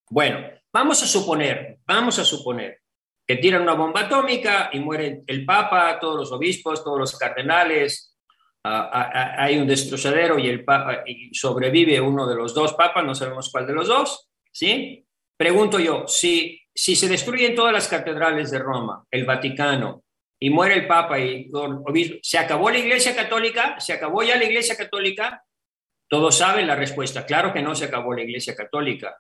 Bueno, 0.09 0.39
vamos 0.71 1.03
a 1.03 1.05
suponer, 1.05 1.79
vamos 1.85 2.17
a 2.17 2.23
suponer 2.23 2.79
que 3.27 3.35
tiran 3.35 3.61
una 3.61 3.73
bomba 3.73 4.01
atómica 4.01 4.69
y 4.71 4.79
mueren 4.79 5.23
el 5.27 5.45
Papa, 5.45 5.99
todos 5.99 6.15
los 6.15 6.31
obispos, 6.31 6.81
todos 6.81 6.97
los 6.97 7.17
cardenales, 7.17 8.17
hay 8.63 9.57
un 9.57 9.67
destrozadero 9.67 10.39
y, 10.39 10.47
el 10.47 10.65
papa, 10.65 11.03
y 11.05 11.33
sobrevive 11.33 11.99
uno 12.01 12.27
de 12.27 12.35
los 12.35 12.53
dos 12.53 12.73
papas, 12.73 13.05
no 13.05 13.15
sabemos 13.15 13.49
cuál 13.51 13.67
de 13.67 13.73
los 13.73 13.87
dos, 13.87 14.29
¿sí? 14.51 15.05
Pregunto 15.37 15.79
yo, 15.79 16.07
si, 16.07 16.61
si 16.73 16.95
se 16.95 17.07
destruyen 17.07 17.55
todas 17.55 17.71
las 17.73 17.87
catedrales 17.87 18.51
de 18.51 18.59
Roma, 18.59 19.05
el 19.11 19.25
Vaticano, 19.25 20.03
y 20.41 20.49
muere 20.49 20.75
el 20.75 20.87
papa 20.87 21.19
y 21.19 21.49
¿se 22.21 22.37
acabó 22.37 22.69
la 22.69 22.77
iglesia 22.77 23.13
católica? 23.13 23.79
¿Se 23.79 23.91
acabó 23.91 24.23
ya 24.23 24.37
la 24.37 24.45
iglesia 24.45 24.75
católica? 24.75 25.43
Todos 26.09 26.37
saben 26.37 26.67
la 26.67 26.75
respuesta, 26.75 27.25
claro 27.25 27.53
que 27.53 27.61
no 27.61 27.75
se 27.75 27.85
acabó 27.85 28.13
la 28.13 28.23
iglesia 28.23 28.55
católica. 28.55 29.17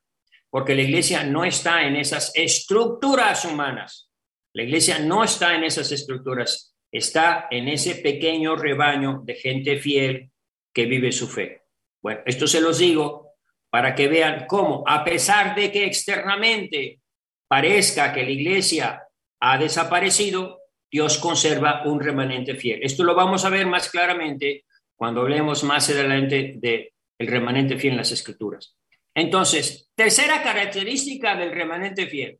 porque 0.51 0.73
la 0.73 0.81
iglesia 0.81 1.23
no 1.23 1.45
está 1.45 1.83
en 1.83 1.95
esas 1.95 2.31
estructuras 2.35 3.45
humanas. 3.45 4.09
La 4.53 4.63
iglesia 4.63 4.97
no 4.97 5.23
está 5.23 5.53
en 5.53 5.63
esas 5.63 5.91
estructuras, 5.91 6.75
está 6.91 7.47
en 7.51 7.67
ese 7.67 7.95
pequeño 7.95 8.55
rebaño 8.55 9.21
de 9.23 9.35
gente 9.35 9.77
fiel 9.77 10.31
que 10.73 10.87
vive 10.87 11.11
su 11.11 11.27
fe. 11.27 11.65
Bueno, 12.01 12.21
esto 12.25 12.47
se 12.47 12.61
los 12.61 12.79
digo 12.79 13.35
para 13.69 13.93
que 13.93 14.07
vean 14.07 14.45
cómo, 14.47 14.83
a 14.87 15.03
pesar 15.03 15.53
de 15.53 15.71
que 15.71 15.85
externamente 15.85 16.99
parezca 17.47 18.11
que 18.11 18.23
la 18.23 18.31
iglesia 18.31 19.03
ha 19.39 19.57
desaparecido, 19.59 20.61
Dios 20.91 21.19
conserva 21.19 21.83
un 21.85 21.99
remanente 21.99 22.55
fiel. 22.55 22.79
Esto 22.81 23.03
lo 23.03 23.13
vamos 23.13 23.45
a 23.45 23.49
ver 23.49 23.67
más 23.67 23.89
claramente 23.91 24.65
cuando 24.99 25.21
hablemos 25.21 25.63
más 25.63 25.89
adelante 25.89 26.55
del 26.57 26.91
el 27.17 27.27
remanente 27.27 27.77
fiel 27.77 27.93
en 27.93 27.99
las 27.99 28.11
escrituras. 28.11 28.75
Entonces, 29.15 29.89
tercera 29.95 30.43
característica 30.43 31.37
del 31.37 31.53
remanente 31.53 32.05
fiel. 32.07 32.37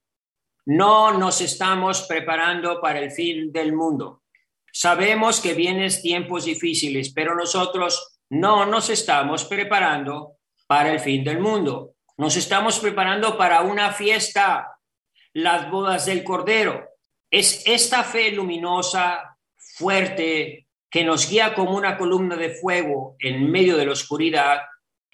No 0.66 1.18
nos 1.18 1.40
estamos 1.40 2.02
preparando 2.02 2.82
para 2.82 3.00
el 3.00 3.12
fin 3.12 3.54
del 3.54 3.72
mundo. 3.72 4.24
Sabemos 4.74 5.40
que 5.40 5.54
vienen 5.54 5.90
tiempos 6.02 6.44
difíciles, 6.46 7.14
pero 7.14 7.34
nosotros 7.34 8.20
no 8.30 8.66
nos 8.66 8.90
estamos 8.90 9.46
preparando 9.46 10.34
para 10.68 10.92
el 10.92 11.00
fin 11.00 11.24
del 11.24 11.40
mundo. 11.40 11.94
Nos 12.18 12.36
estamos 12.36 12.78
preparando 12.80 13.38
para 13.38 13.62
una 13.62 13.94
fiesta, 13.94 14.78
las 15.32 15.72
bodas 15.72 16.06
del 16.06 16.26
Cordero. 16.26 16.90
Es 17.32 17.66
esta 17.66 18.04
fe 18.04 18.32
luminosa, 18.32 19.38
fuerte, 19.56 20.68
que 20.90 21.04
nos 21.04 21.30
guía 21.30 21.54
como 21.54 21.76
una 21.76 21.98
columna 21.98 22.36
de 22.36 22.50
fuego 22.50 23.16
en 23.20 23.50
medio 23.52 23.78
de 23.78 23.86
la 23.86 23.92
oscuridad, 23.92 24.62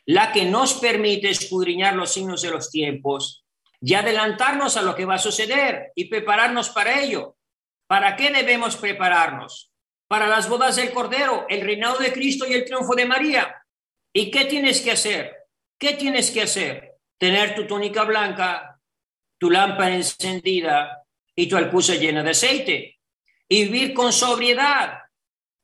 la 0.06 0.32
que 0.32 0.46
nos 0.46 0.76
permite 0.76 1.30
escudriñar 1.30 1.96
los 1.96 2.14
signos 2.14 2.42
de 2.42 2.52
los 2.52 2.70
tiempos 2.70 3.46
y 3.82 3.94
adelantarnos 3.94 4.78
a 4.78 4.82
lo 4.82 4.96
que 4.96 5.06
va 5.06 5.16
a 5.16 5.20
suceder 5.20 5.92
y 5.96 6.06
prepararnos 6.06 6.70
para 6.70 7.02
ello. 7.02 7.36
¿Para 7.88 8.16
qué 8.16 8.32
debemos 8.32 8.78
prepararnos? 8.78 9.72
Para 10.08 10.28
las 10.28 10.48
bodas 10.48 10.76
del 10.76 10.92
Cordero, 10.92 11.46
el 11.50 11.62
reinado 11.62 12.00
de 12.00 12.14
Cristo 12.14 12.46
y 12.48 12.54
el 12.54 12.66
triunfo 12.66 12.96
de 12.96 13.06
María. 13.06 13.64
¿Y 14.14 14.32
qué 14.32 14.46
tienes 14.46 14.82
que 14.82 14.92
hacer? 14.92 15.36
¿Qué 15.78 15.94
tienes 15.94 16.32
que 16.32 16.44
hacer? 16.44 16.96
Tener 17.18 17.54
tu 17.54 17.68
túnica 17.68 18.04
blanca, 18.04 18.80
tu 19.38 19.50
lámpara 19.50 19.96
encendida 19.96 21.04
y 21.36 21.48
tu 21.48 21.58
alcusa 21.58 21.96
llena 21.96 22.24
de 22.24 22.32
aceite. 22.32 23.00
Y 23.48 23.66
vivir 23.66 23.94
con 23.94 24.14
sobriedad. 24.14 25.00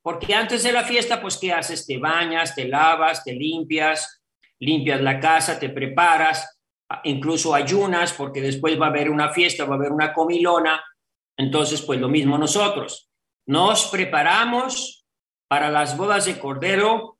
Porque 0.01 0.33
antes 0.33 0.63
de 0.63 0.71
la 0.71 0.83
fiesta, 0.83 1.21
pues, 1.21 1.37
¿qué 1.37 1.51
haces? 1.53 1.85
Te 1.85 1.97
bañas, 1.97 2.55
te 2.55 2.67
lavas, 2.67 3.23
te 3.23 3.33
limpias, 3.33 4.23
limpias 4.59 5.01
la 5.01 5.19
casa, 5.19 5.59
te 5.59 5.69
preparas, 5.69 6.59
incluso 7.03 7.53
ayunas, 7.53 8.13
porque 8.13 8.41
después 8.41 8.79
va 8.79 8.87
a 8.87 8.89
haber 8.89 9.09
una 9.09 9.29
fiesta, 9.29 9.65
va 9.65 9.75
a 9.75 9.77
haber 9.77 9.91
una 9.91 10.13
comilona. 10.13 10.83
Entonces, 11.37 11.81
pues 11.83 11.99
lo 11.99 12.09
mismo 12.09 12.37
nosotros. 12.37 13.09
Nos 13.45 13.87
preparamos 13.87 15.05
para 15.47 15.69
las 15.69 15.97
bodas 15.97 16.25
de 16.25 16.39
Cordero, 16.39 17.19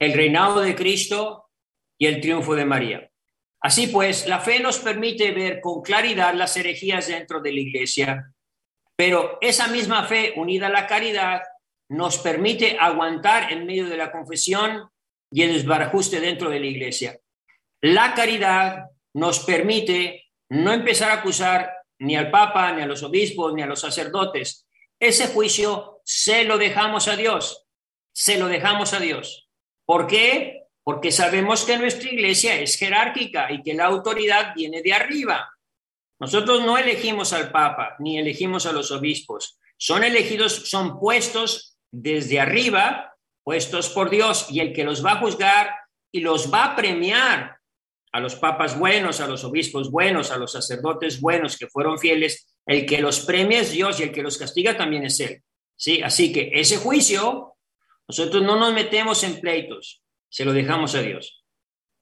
el 0.00 0.12
reinado 0.12 0.60
de 0.60 0.74
Cristo 0.74 1.50
y 1.98 2.06
el 2.06 2.20
triunfo 2.20 2.54
de 2.54 2.64
María. 2.64 3.10
Así 3.60 3.88
pues, 3.88 4.26
la 4.26 4.40
fe 4.40 4.60
nos 4.60 4.78
permite 4.78 5.32
ver 5.32 5.60
con 5.60 5.82
claridad 5.82 6.34
las 6.34 6.56
herejías 6.56 7.08
dentro 7.08 7.40
de 7.40 7.52
la 7.52 7.60
iglesia, 7.60 8.32
pero 8.96 9.38
esa 9.40 9.68
misma 9.68 10.04
fe 10.04 10.34
unida 10.36 10.68
a 10.68 10.70
la 10.70 10.86
caridad 10.86 11.42
nos 11.88 12.18
permite 12.18 12.76
aguantar 12.78 13.52
en 13.52 13.66
medio 13.66 13.88
de 13.88 13.96
la 13.96 14.12
confesión 14.12 14.90
y 15.30 15.42
el 15.42 15.52
desbarajuste 15.54 16.20
dentro 16.20 16.50
de 16.50 16.60
la 16.60 16.66
iglesia. 16.66 17.18
La 17.80 18.14
caridad 18.14 18.86
nos 19.14 19.40
permite 19.40 20.30
no 20.50 20.72
empezar 20.72 21.10
a 21.10 21.14
acusar 21.14 21.70
ni 21.98 22.16
al 22.16 22.30
Papa, 22.30 22.72
ni 22.72 22.82
a 22.82 22.86
los 22.86 23.02
obispos, 23.02 23.52
ni 23.54 23.62
a 23.62 23.66
los 23.66 23.80
sacerdotes. 23.80 24.66
Ese 25.00 25.28
juicio 25.28 26.00
se 26.04 26.44
lo 26.44 26.58
dejamos 26.58 27.08
a 27.08 27.16
Dios, 27.16 27.66
se 28.12 28.38
lo 28.38 28.48
dejamos 28.48 28.92
a 28.94 29.00
Dios. 29.00 29.48
¿Por 29.84 30.06
qué? 30.06 30.64
Porque 30.82 31.12
sabemos 31.12 31.64
que 31.64 31.78
nuestra 31.78 32.10
iglesia 32.10 32.60
es 32.60 32.76
jerárquica 32.76 33.52
y 33.52 33.62
que 33.62 33.74
la 33.74 33.86
autoridad 33.86 34.54
viene 34.54 34.82
de 34.82 34.92
arriba. 34.92 35.54
Nosotros 36.20 36.64
no 36.64 36.78
elegimos 36.78 37.32
al 37.32 37.52
Papa, 37.52 37.96
ni 38.00 38.18
elegimos 38.18 38.66
a 38.66 38.72
los 38.72 38.90
obispos. 38.90 39.58
Son 39.76 40.02
elegidos, 40.02 40.68
son 40.68 40.98
puestos 40.98 41.77
desde 41.90 42.40
arriba 42.40 43.16
puestos 43.42 43.88
por 43.88 44.10
Dios 44.10 44.48
y 44.50 44.60
el 44.60 44.72
que 44.72 44.84
los 44.84 45.04
va 45.04 45.12
a 45.12 45.20
juzgar 45.20 45.74
y 46.12 46.20
los 46.20 46.52
va 46.52 46.64
a 46.64 46.76
premiar 46.76 47.56
a 48.12 48.20
los 48.20 48.36
papas 48.36 48.78
buenos, 48.78 49.20
a 49.20 49.26
los 49.26 49.44
obispos 49.44 49.90
buenos, 49.90 50.30
a 50.30 50.38
los 50.38 50.52
sacerdotes 50.52 51.20
buenos 51.20 51.56
que 51.56 51.66
fueron 51.66 51.98
fieles, 51.98 52.54
el 52.66 52.86
que 52.86 53.00
los 53.00 53.20
premia 53.20 53.60
es 53.60 53.72
Dios 53.72 54.00
y 54.00 54.04
el 54.04 54.12
que 54.12 54.22
los 54.22 54.38
castiga 54.38 54.76
también 54.76 55.04
es 55.04 55.20
Él. 55.20 55.42
¿sí? 55.76 56.02
Así 56.02 56.32
que 56.32 56.50
ese 56.52 56.76
juicio, 56.76 57.54
nosotros 58.06 58.42
no 58.42 58.58
nos 58.58 58.72
metemos 58.72 59.22
en 59.24 59.40
pleitos, 59.40 60.02
se 60.28 60.44
lo 60.44 60.52
dejamos 60.52 60.94
a 60.94 61.02
Dios. 61.02 61.44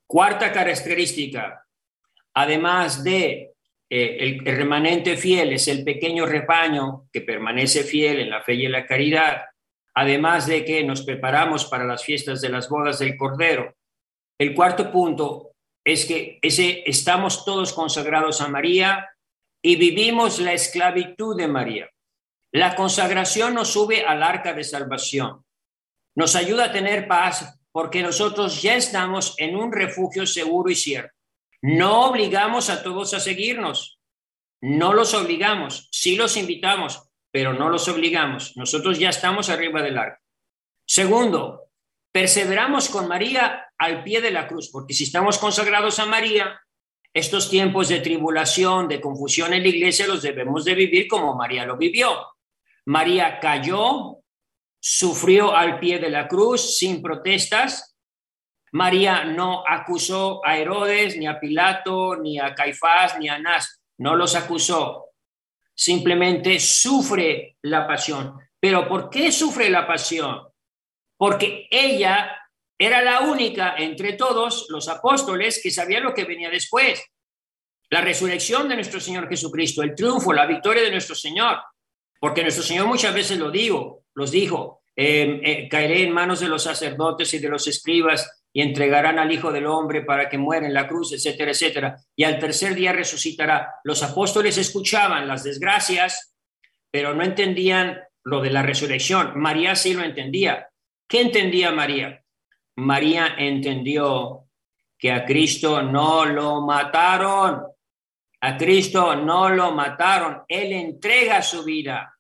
Cuarta 0.07 0.53
característica, 0.53 1.65
además 2.35 3.03
de 3.03 3.53
eh, 3.91 4.17
el, 4.21 4.49
el 4.49 4.57
remanente 4.57 5.17
fiel, 5.17 5.53
es 5.53 5.69
el 5.69 5.85
pequeño 5.85 6.27
rebaño 6.27 7.09
que 7.13 7.21
permanece 7.21 7.83
fiel 7.85 8.21
en 8.21 8.31
la 8.31 8.43
fe 8.43 8.55
y 8.55 8.67
en 8.67 8.73
la 8.73 8.87
caridad 8.87 9.43
además 9.97 10.47
de 10.47 10.65
que 10.65 10.85
nos 10.85 11.03
preparamos 11.03 11.65
para 11.65 11.85
las 11.85 12.05
fiestas 12.05 12.43
de 12.43 12.51
las 12.51 12.69
bodas 12.69 12.99
del 12.99 13.17
Cordero. 13.17 13.75
El 14.39 14.55
cuarto 14.55 14.93
punto 14.93 15.53
es 15.85 16.05
que 16.05 16.39
ese, 16.43 16.83
estamos 16.85 17.47
todos 17.47 17.73
consagrados 17.73 18.43
a 18.43 18.49
María 18.49 19.09
y 19.63 19.77
vivimos 19.77 20.39
la 20.39 20.53
esclavitud 20.53 21.35
de 21.35 21.49
María. 21.49 21.89
La 22.53 22.77
consagración 22.77 23.55
nos 23.55 23.69
sube 23.73 24.05
al 24.05 24.23
arca 24.23 24.53
de 24.53 24.65
salvación. 24.65 25.45
Nos 26.15 26.37
ayuda 26.37 26.67
a 26.67 26.73
tener 26.73 27.09
paz 27.09 27.59
porque 27.73 28.03
nosotros 28.03 28.61
ya 28.61 28.77
estamos 28.77 29.35
en 29.39 29.57
un 29.57 29.73
refugio 29.73 30.27
seguro 30.27 30.71
y 30.71 30.75
cierto. 30.75 31.15
No 31.63 32.11
obligamos 32.11 32.69
a 32.69 32.83
todos 32.83 33.15
a 33.15 33.21
seguirnos. 33.21 33.99
No 34.61 34.93
los 34.93 35.15
obligamos, 35.15 35.89
sí 35.91 36.17
los 36.17 36.37
invitamos, 36.37 37.06
pero 37.37 37.53
no 37.53 37.69
los 37.69 37.87
obligamos. 37.89 38.57
Nosotros 38.57 38.99
ya 38.99 39.11
estamos 39.11 39.51
arriba 39.51 39.83
del 39.83 39.99
arco. 39.99 40.23
Segundo, 40.87 41.67
perseveramos 42.11 42.89
con 42.89 43.09
María 43.09 43.67
al 43.77 44.03
pie 44.03 44.23
de 44.23 44.31
la 44.31 44.49
cruz, 44.49 44.71
porque 44.73 44.95
si 44.95 45.05
estamos 45.05 45.37
consagrados 45.37 45.99
a 45.99 46.07
María, 46.07 46.59
estos 47.13 47.51
tiempos 47.51 47.89
de 47.89 48.01
tribulación, 48.01 48.89
de 48.89 49.03
confusión 49.03 49.53
en 49.53 49.65
la 49.65 49.69
iglesia, 49.69 50.07
los 50.07 50.23
debemos 50.23 50.65
de 50.65 50.77
vivir 50.77 51.07
como 51.09 51.37
María 51.37 51.67
lo 51.67 51.77
vivió. 51.77 52.27
María 52.87 53.39
cayó, 53.39 54.21
sufrió 54.81 55.55
al 55.55 55.79
pie 55.79 55.99
de 55.99 56.09
la 56.09 56.29
cruz 56.29 56.79
sin 56.79 57.03
protestas. 57.03 57.99
María 58.73 59.25
no 59.25 59.63
acusó 59.69 60.41
a 60.43 60.57
Herodes, 60.57 61.19
ni 61.19 61.27
a 61.27 61.39
Pilato, 61.39 62.17
ni 62.17 62.39
a 62.39 62.55
Caifás, 62.55 63.19
ni 63.19 63.29
a 63.29 63.35
Anás. 63.35 63.83
No 63.99 64.17
los 64.17 64.35
acusó 64.35 65.06
simplemente 65.77 66.59
sufre 66.59 67.57
la 67.63 67.87
pasión. 67.87 68.35
Pero 68.59 68.89
¿por 68.89 69.11
qué 69.11 69.31
sufre 69.31 69.69
la 69.69 69.87
pasión? 69.87 70.49
Porque 71.17 71.69
ella 71.71 72.33
era 72.79 73.03
la 73.03 73.21
única 73.21 73.77
entre 73.77 74.15
todos 74.15 74.67
los 74.71 74.89
apóstoles 74.89 75.61
que 75.63 75.71
sabía 75.71 76.01
lo 76.01 76.15
que 76.15 76.25
venía 76.25 76.51
después. 76.51 77.03
La 77.91 78.01
resurrección 78.01 78.69
de 78.69 78.75
nuestro 78.75 79.01
Señor 79.01 79.29
Jesucristo, 79.29 79.83
el 79.83 79.95
triunfo, 79.95 80.33
la 80.33 80.47
victoria 80.47 80.83
de 80.83 80.91
nuestro 80.91 81.15
Señor. 81.15 81.59
Porque 82.19 82.43
nuestro 82.43 82.65
Señor 82.65 82.87
muchas 82.87 83.15
veces 83.15 83.39
lo 83.39 83.51
digo, 83.51 84.05
los 84.15 84.31
dijo, 84.31 84.83
eh, 84.97 85.41
eh, 85.45 85.69
caeré 85.69 86.03
en 86.05 86.13
manos 86.13 86.41
de 86.41 86.49
los 86.49 86.63
sacerdotes 86.63 87.33
y 87.35 87.39
de 87.39 87.49
los 87.49 87.67
escribas 87.67 88.45
y 88.57 88.63
entregarán 88.63 89.19
al 89.19 89.31
Hijo 89.31 89.53
del 89.53 89.67
Hombre 89.67 90.01
para 90.01 90.31
que 90.31 90.39
muera 90.39 90.67
en 90.67 90.73
la 90.73 90.89
cruz, 90.89 91.13
etcétera, 91.13 91.51
etcétera. 91.51 91.99
Y 92.17 92.25
al 92.25 92.39
tercer 92.39 92.75
día 92.75 92.91
resucitará. 92.91 93.75
Los 93.85 94.03
apóstoles 94.03 94.57
escuchaban 94.57 95.29
las 95.29 95.45
desgracias, 95.45 96.35
pero 96.91 97.13
no 97.13 97.23
entendían 97.23 98.01
lo 98.25 98.41
de 98.41 98.49
la 98.49 98.63
resurrección. 98.63 99.39
María 99.39 99.77
sí 99.77 99.93
lo 99.93 100.03
entendía. 100.03 100.71
¿Qué 101.07 101.21
entendía 101.21 101.71
María? 101.71 102.25
María 102.77 103.35
entendió 103.37 104.47
que 104.97 105.13
a 105.13 105.27
Cristo 105.27 105.83
no 105.83 106.25
lo 106.25 106.63
mataron. 106.63 107.63
A 108.41 108.57
Cristo 108.57 109.17
no 109.17 109.51
lo 109.51 109.73
mataron. 109.73 110.45
Él 110.49 110.73
entrega 110.73 111.43
su 111.43 111.63
vida. 111.63 112.19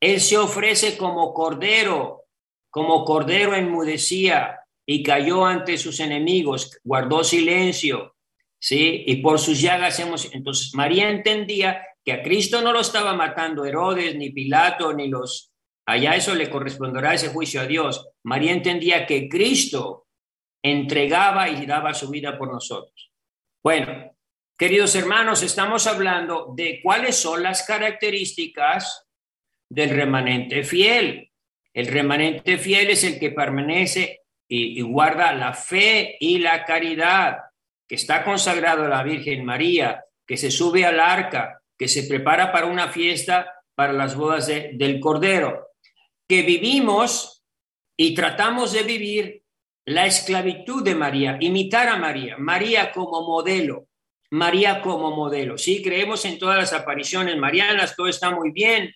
Él 0.00 0.22
se 0.22 0.38
ofrece 0.38 0.96
como 0.96 1.34
cordero, 1.34 2.24
como 2.70 3.04
cordero 3.04 3.54
enmudecía 3.54 4.60
y 4.86 5.02
cayó 5.02 5.44
ante 5.44 5.76
sus 5.76 6.00
enemigos, 6.00 6.78
guardó 6.84 7.24
silencio, 7.24 8.14
¿sí? 8.58 9.04
Y 9.06 9.16
por 9.16 9.38
sus 9.38 9.60
llagas 9.60 9.98
hemos... 9.98 10.32
Entonces 10.32 10.74
María 10.74 11.10
entendía 11.10 11.84
que 12.04 12.12
a 12.12 12.22
Cristo 12.22 12.62
no 12.62 12.72
lo 12.72 12.80
estaba 12.80 13.12
matando 13.14 13.64
Herodes, 13.64 14.14
ni 14.14 14.30
Pilato, 14.30 14.92
ni 14.92 15.08
los... 15.08 15.52
Allá 15.86 16.16
eso 16.16 16.34
le 16.34 16.50
corresponderá 16.50 17.14
ese 17.14 17.28
juicio 17.28 17.60
a 17.60 17.66
Dios. 17.66 18.08
María 18.24 18.52
entendía 18.52 19.06
que 19.06 19.28
Cristo 19.28 20.06
entregaba 20.62 21.48
y 21.48 21.66
daba 21.66 21.94
su 21.94 22.08
vida 22.08 22.38
por 22.38 22.52
nosotros. 22.52 23.12
Bueno, 23.62 24.16
Queridos 24.58 24.94
hermanos, 24.94 25.42
estamos 25.42 25.86
hablando 25.86 26.54
de 26.56 26.80
cuáles 26.82 27.16
son 27.16 27.42
las 27.42 27.62
características 27.64 29.06
del 29.68 29.90
remanente 29.90 30.64
fiel. 30.64 31.30
El 31.74 31.88
remanente 31.88 32.56
fiel 32.56 32.88
es 32.88 33.04
el 33.04 33.18
que 33.18 33.32
permanece 33.32 34.22
y, 34.48 34.80
guarda 34.82 35.32
la 35.32 35.52
fe 35.52 36.16
y 36.20 36.38
la 36.38 36.64
caridad, 36.64 37.38
que 37.88 37.96
está 37.96 38.24
consagrado 38.24 38.84
a 38.84 38.88
la 38.88 39.02
Virgen 39.02 39.44
María, 39.44 40.04
que 40.26 40.36
se 40.36 40.50
sube 40.50 40.84
al 40.84 41.00
arca, 41.00 41.60
que 41.78 41.88
se 41.88 42.04
prepara 42.04 42.52
para 42.52 42.66
una 42.66 42.88
fiesta 42.88 43.52
para 43.74 43.92
las 43.92 44.16
bodas 44.16 44.46
del 44.46 45.00
Cordero, 45.00 45.68
que 46.28 46.42
vivimos 46.42 47.44
y 47.96 48.14
tratamos 48.14 48.72
de 48.72 48.82
vivir 48.82 49.42
la 49.84 50.06
esclavitud 50.06 50.82
de 50.82 50.94
María, 50.94 51.38
imitar 51.40 51.88
a 51.88 51.96
María, 51.96 52.36
María 52.38 52.90
como 52.92 53.22
modelo, 53.22 53.86
María 54.30 54.82
como 54.82 55.14
modelo. 55.14 55.56
Sí, 55.58 55.82
creemos 55.82 56.24
en 56.24 56.38
todas 56.38 56.58
las 56.58 56.72
apariciones 56.72 57.36
marianas, 57.36 57.94
todo 57.94 58.08
está 58.08 58.30
muy 58.30 58.50
bien, 58.50 58.92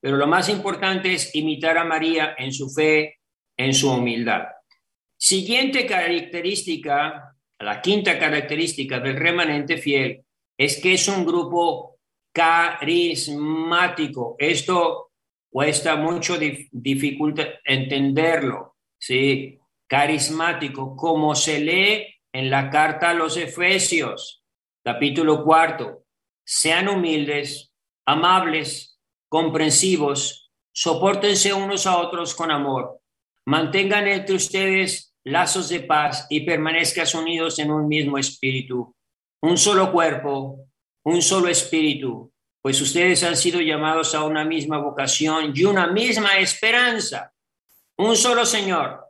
pero 0.00 0.18
lo 0.18 0.26
más 0.26 0.50
importante 0.50 1.14
es 1.14 1.34
imitar 1.34 1.78
a 1.78 1.84
María 1.84 2.34
en 2.36 2.52
su 2.52 2.68
fe, 2.68 3.20
en 3.56 3.72
su 3.72 3.90
humildad. 3.90 4.48
Siguiente 5.26 5.86
característica, 5.86 7.34
la 7.58 7.80
quinta 7.80 8.18
característica 8.18 9.00
del 9.00 9.16
remanente 9.16 9.78
fiel, 9.78 10.22
es 10.54 10.78
que 10.82 10.92
es 10.92 11.08
un 11.08 11.24
grupo 11.24 11.98
carismático. 12.30 14.36
Esto 14.38 15.12
cuesta 15.50 15.96
mucho 15.96 16.36
dificultad 16.38 17.46
entenderlo, 17.64 18.76
¿sí? 18.98 19.58
Carismático, 19.86 20.94
como 20.94 21.34
se 21.34 21.58
lee 21.58 22.06
en 22.30 22.50
la 22.50 22.68
carta 22.68 23.08
a 23.08 23.14
los 23.14 23.38
Efesios, 23.38 24.44
capítulo 24.84 25.42
cuarto. 25.42 26.04
Sean 26.44 26.86
humildes, 26.86 27.72
amables, 28.04 29.00
comprensivos, 29.30 30.50
soportense 30.70 31.54
unos 31.54 31.86
a 31.86 31.96
otros 31.96 32.34
con 32.34 32.50
amor, 32.50 33.00
mantengan 33.46 34.06
entre 34.06 34.36
ustedes 34.36 35.12
lazos 35.24 35.68
de 35.68 35.80
paz 35.80 36.26
y 36.28 36.40
permanezcan 36.40 37.06
unidos 37.20 37.58
en 37.58 37.70
un 37.70 37.88
mismo 37.88 38.18
espíritu, 38.18 38.94
un 39.42 39.56
solo 39.56 39.90
cuerpo, 39.90 40.66
un 41.04 41.22
solo 41.22 41.48
espíritu, 41.48 42.32
pues 42.62 42.80
ustedes 42.80 43.22
han 43.22 43.36
sido 43.36 43.60
llamados 43.60 44.14
a 44.14 44.24
una 44.24 44.44
misma 44.44 44.78
vocación 44.78 45.52
y 45.54 45.64
una 45.64 45.86
misma 45.86 46.38
esperanza, 46.38 47.32
un 47.98 48.16
solo 48.16 48.46
Señor, 48.46 49.04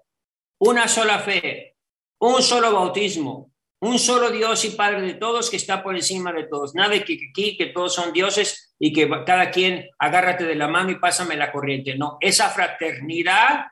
una 0.58 0.88
sola 0.88 1.18
fe, 1.18 1.76
un 2.20 2.42
solo 2.42 2.72
bautismo, 2.72 3.52
un 3.80 3.98
solo 3.98 4.30
Dios 4.30 4.64
y 4.64 4.70
Padre 4.70 5.02
de 5.02 5.14
todos 5.14 5.50
que 5.50 5.56
está 5.56 5.82
por 5.82 5.94
encima 5.94 6.32
de 6.32 6.44
todos. 6.44 6.74
Nada 6.74 6.98
que 7.04 7.18
aquí, 7.30 7.56
que 7.56 7.66
todos 7.66 7.94
son 7.94 8.12
dioses 8.12 8.74
y 8.78 8.92
que 8.92 9.08
cada 9.26 9.50
quien 9.50 9.88
agárrate 9.98 10.44
de 10.44 10.54
la 10.54 10.68
mano 10.68 10.90
y 10.90 10.98
pásame 10.98 11.36
la 11.36 11.52
corriente. 11.52 11.94
No, 11.96 12.16
esa 12.20 12.48
fraternidad 12.48 13.66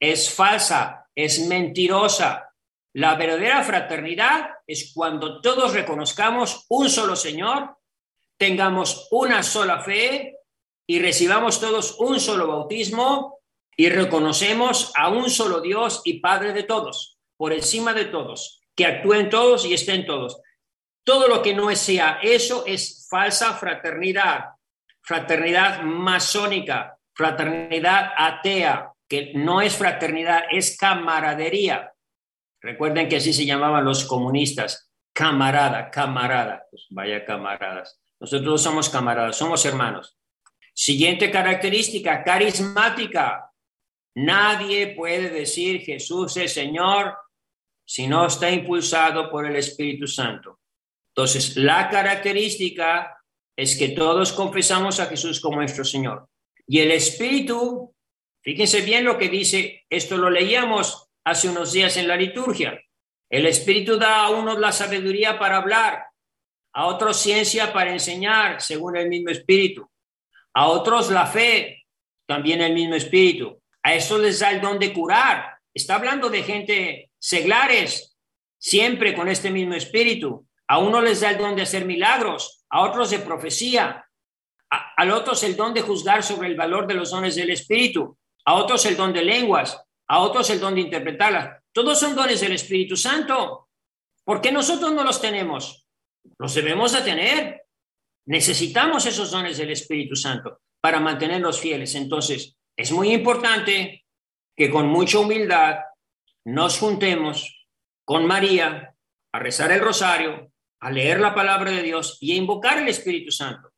es 0.00 0.32
falsa, 0.32 1.08
es 1.14 1.46
mentirosa. 1.46 2.54
La 2.94 3.14
verdadera 3.16 3.62
fraternidad 3.62 4.50
es 4.66 4.92
cuando 4.94 5.40
todos 5.40 5.74
reconozcamos 5.74 6.66
un 6.68 6.88
solo 6.88 7.16
Señor, 7.16 7.76
tengamos 8.38 9.08
una 9.10 9.42
sola 9.42 9.80
fe 9.80 10.36
y 10.86 11.00
recibamos 11.00 11.60
todos 11.60 11.96
un 11.98 12.18
solo 12.20 12.46
bautismo 12.46 13.40
y 13.76 13.88
reconocemos 13.90 14.92
a 14.96 15.08
un 15.08 15.30
solo 15.30 15.60
Dios 15.60 16.02
y 16.04 16.20
Padre 16.20 16.52
de 16.52 16.62
todos, 16.62 17.18
por 17.36 17.52
encima 17.52 17.92
de 17.94 18.06
todos, 18.06 18.60
que 18.74 18.86
actúen 18.86 19.28
todos 19.28 19.64
y 19.64 19.74
estén 19.74 20.06
todos. 20.06 20.40
Todo 21.04 21.28
lo 21.28 21.42
que 21.42 21.54
no 21.54 21.74
sea 21.74 22.18
eso 22.22 22.64
es 22.66 23.06
falsa 23.08 23.54
fraternidad, 23.54 24.46
fraternidad 25.00 25.82
masónica, 25.82 26.98
fraternidad 27.14 28.12
atea, 28.16 28.92
que 29.08 29.32
no 29.34 29.60
es 29.60 29.74
fraternidad, 29.74 30.42
es 30.50 30.76
camaradería. 30.76 31.92
Recuerden 32.60 33.08
que 33.08 33.16
así 33.16 33.32
se 33.32 33.46
llamaban 33.46 33.84
los 33.84 34.04
comunistas, 34.04 34.90
camarada, 35.12 35.90
camarada. 35.90 36.66
Pues 36.70 36.86
vaya 36.90 37.24
camaradas. 37.24 38.00
Nosotros 38.20 38.62
somos 38.62 38.88
camaradas, 38.88 39.36
somos 39.36 39.64
hermanos. 39.64 40.16
Siguiente 40.74 41.30
característica, 41.30 42.22
carismática. 42.22 43.50
Nadie 44.14 44.94
puede 44.94 45.30
decir 45.30 45.80
Jesús 45.80 46.36
es 46.36 46.52
Señor 46.52 47.16
si 47.84 48.06
no 48.06 48.26
está 48.26 48.50
impulsado 48.50 49.30
por 49.30 49.46
el 49.46 49.56
Espíritu 49.56 50.06
Santo. 50.06 50.60
Entonces, 51.14 51.56
la 51.56 51.88
característica 51.88 53.16
es 53.56 53.76
que 53.76 53.88
todos 53.88 54.32
confesamos 54.32 55.00
a 55.00 55.06
Jesús 55.06 55.40
como 55.40 55.56
nuestro 55.56 55.84
Señor. 55.84 56.28
Y 56.66 56.80
el 56.80 56.90
Espíritu 56.90 57.94
Fíjense 58.48 58.80
bien 58.80 59.04
lo 59.04 59.18
que 59.18 59.28
dice, 59.28 59.84
esto 59.90 60.16
lo 60.16 60.30
leíamos 60.30 61.10
hace 61.22 61.50
unos 61.50 61.70
días 61.70 61.98
en 61.98 62.08
la 62.08 62.16
liturgia. 62.16 62.80
El 63.28 63.44
Espíritu 63.44 63.98
da 63.98 64.24
a 64.24 64.30
unos 64.30 64.58
la 64.58 64.72
sabiduría 64.72 65.38
para 65.38 65.58
hablar, 65.58 66.06
a 66.72 66.86
otros 66.86 67.18
ciencia 67.18 67.74
para 67.74 67.92
enseñar, 67.92 68.62
según 68.62 68.96
el 68.96 69.10
mismo 69.10 69.28
Espíritu, 69.28 69.86
a 70.54 70.68
otros 70.68 71.10
la 71.10 71.26
fe, 71.26 71.84
también 72.26 72.62
el 72.62 72.72
mismo 72.72 72.94
Espíritu. 72.94 73.60
A 73.82 73.92
estos 73.92 74.18
les 74.18 74.40
da 74.40 74.50
el 74.50 74.62
don 74.62 74.78
de 74.78 74.94
curar. 74.94 75.58
Está 75.74 75.96
hablando 75.96 76.30
de 76.30 76.42
gente 76.42 77.10
seglares, 77.18 78.16
siempre 78.56 79.14
con 79.14 79.28
este 79.28 79.50
mismo 79.50 79.74
Espíritu. 79.74 80.46
A 80.68 80.78
uno 80.78 81.02
les 81.02 81.20
da 81.20 81.32
el 81.32 81.36
don 81.36 81.54
de 81.54 81.64
hacer 81.64 81.84
milagros, 81.84 82.64
a 82.70 82.80
otros 82.80 83.10
de 83.10 83.18
profecía, 83.18 84.06
a, 84.70 84.94
a 84.96 85.14
otros 85.14 85.42
el 85.42 85.54
don 85.54 85.74
de 85.74 85.82
juzgar 85.82 86.22
sobre 86.22 86.48
el 86.48 86.56
valor 86.56 86.86
de 86.86 86.94
los 86.94 87.10
dones 87.10 87.34
del 87.34 87.50
Espíritu, 87.50 88.16
a 88.44 88.54
otros 88.54 88.84
el 88.86 88.96
don 88.96 89.12
de 89.12 89.22
lenguas, 89.22 89.80
a 90.08 90.20
otros 90.20 90.48
el 90.50 90.60
don 90.60 90.74
de 90.74 90.82
interpretarlas. 90.82 91.62
Todos 91.72 91.98
son 91.98 92.14
dones 92.14 92.40
del 92.40 92.52
Espíritu 92.52 92.96
Santo. 92.96 93.68
¿Por 94.24 94.40
qué 94.40 94.50
nosotros 94.50 94.92
no 94.92 95.04
los 95.04 95.20
tenemos? 95.20 95.86
Los 96.38 96.54
debemos 96.54 96.92
de 96.92 97.02
tener. 97.02 97.62
Necesitamos 98.26 99.06
esos 99.06 99.30
dones 99.30 99.58
del 99.58 99.70
Espíritu 99.70 100.16
Santo 100.16 100.60
para 100.80 101.00
mantenerlos 101.00 101.60
fieles. 101.60 101.94
Entonces, 101.94 102.56
es 102.76 102.92
muy 102.92 103.12
importante 103.12 104.04
que 104.56 104.70
con 104.70 104.86
mucha 104.86 105.18
humildad 105.18 105.76
nos 106.44 106.78
juntemos 106.78 107.66
con 108.04 108.26
María 108.26 108.94
a 109.32 109.38
rezar 109.38 109.72
el 109.72 109.80
rosario, 109.80 110.50
a 110.80 110.90
leer 110.90 111.20
la 111.20 111.34
palabra 111.34 111.70
de 111.70 111.82
Dios 111.82 112.18
y 112.20 112.32
a 112.32 112.36
invocar 112.36 112.78
el 112.78 112.88
Espíritu 112.88 113.30
Santo 113.30 113.72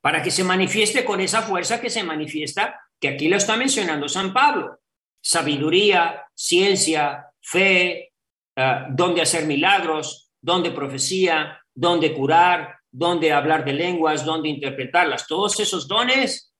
para 0.00 0.22
que 0.22 0.30
se 0.30 0.44
manifieste 0.44 1.04
con 1.04 1.20
esa 1.20 1.42
fuerza 1.42 1.80
que 1.80 1.90
se 1.90 2.02
manifiesta 2.02 2.80
que 3.00 3.08
aquí 3.08 3.28
lo 3.28 3.36
está 3.36 3.56
mencionando 3.56 4.08
San 4.08 4.32
Pablo. 4.32 4.80
Sabiduría, 5.22 6.24
ciencia, 6.34 7.26
fe, 7.40 8.12
uh, 8.56 8.94
donde 8.94 9.22
hacer 9.22 9.46
milagros, 9.46 10.30
donde 10.40 10.70
profecía, 10.70 11.60
donde 11.74 12.12
curar, 12.12 12.76
donde 12.90 13.32
hablar 13.32 13.64
de 13.64 13.72
lenguas, 13.72 14.24
donde 14.24 14.48
interpretarlas. 14.48 15.26
Todos 15.26 15.58
esos 15.60 15.88
dones, 15.88 16.52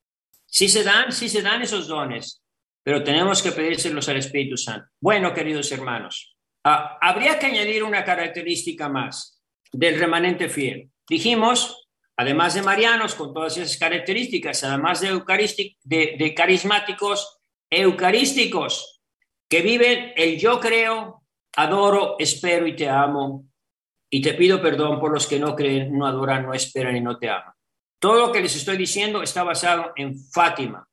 sí 0.46 0.68
se 0.68 0.82
dan, 0.82 1.12
sí 1.12 1.28
se 1.28 1.42
dan 1.42 1.62
esos 1.62 1.88
dones, 1.88 2.42
pero 2.82 3.04
tenemos 3.04 3.42
que 3.42 3.52
pedírselos 3.52 4.08
al 4.08 4.16
Espíritu 4.16 4.56
Santo. 4.56 4.88
Bueno, 5.00 5.34
queridos 5.34 5.70
hermanos, 5.72 6.36
uh, 6.64 6.96
habría 7.00 7.38
que 7.38 7.46
añadir 7.46 7.82
una 7.82 8.04
característica 8.04 8.88
más 8.88 9.42
del 9.72 9.98
remanente 9.98 10.48
fiel. 10.48 10.90
Dijimos 11.08 11.79
además 12.20 12.52
de 12.52 12.60
marianos 12.60 13.14
con 13.14 13.32
todas 13.32 13.56
esas 13.56 13.78
características, 13.78 14.62
además 14.62 15.00
de, 15.00 15.08
de, 15.84 16.16
de 16.18 16.34
carismáticos, 16.34 17.38
eucarísticos, 17.70 19.00
que 19.48 19.62
viven 19.62 20.12
el 20.16 20.38
yo 20.38 20.60
creo, 20.60 21.22
adoro, 21.56 22.16
espero 22.18 22.66
y 22.66 22.76
te 22.76 22.90
amo, 22.90 23.46
y 24.10 24.20
te 24.20 24.34
pido 24.34 24.60
perdón 24.60 25.00
por 25.00 25.14
los 25.14 25.26
que 25.26 25.38
no 25.38 25.56
creen, 25.56 25.96
no 25.96 26.06
adoran, 26.06 26.44
no 26.44 26.52
esperan 26.52 26.94
y 26.94 27.00
no 27.00 27.16
te 27.16 27.30
aman. 27.30 27.54
Todo 27.98 28.26
lo 28.26 28.32
que 28.32 28.42
les 28.42 28.54
estoy 28.54 28.76
diciendo 28.76 29.22
está 29.22 29.42
basado 29.42 29.92
en 29.96 30.14
Fátima. 30.18 30.86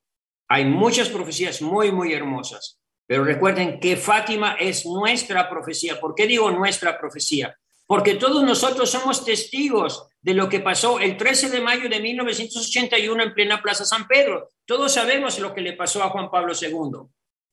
Hay 0.48 0.64
muchas 0.64 1.10
profecías 1.10 1.60
muy, 1.60 1.92
muy 1.92 2.14
hermosas, 2.14 2.80
pero 3.06 3.22
recuerden 3.22 3.80
que 3.80 3.98
Fátima 3.98 4.54
es 4.54 4.86
nuestra 4.86 5.50
profecía. 5.50 6.00
¿Por 6.00 6.14
qué 6.14 6.26
digo 6.26 6.50
nuestra 6.50 6.98
profecía? 6.98 7.54
Porque 7.88 8.16
todos 8.16 8.44
nosotros 8.44 8.90
somos 8.90 9.24
testigos 9.24 10.10
de 10.20 10.34
lo 10.34 10.50
que 10.50 10.60
pasó 10.60 11.00
el 11.00 11.16
13 11.16 11.48
de 11.48 11.62
mayo 11.62 11.88
de 11.88 12.00
1981 12.00 13.22
en 13.22 13.32
plena 13.32 13.62
Plaza 13.62 13.86
San 13.86 14.06
Pedro. 14.06 14.50
Todos 14.66 14.92
sabemos 14.92 15.38
lo 15.38 15.54
que 15.54 15.62
le 15.62 15.72
pasó 15.72 16.02
a 16.02 16.10
Juan 16.10 16.30
Pablo 16.30 16.52
II, 16.52 17.08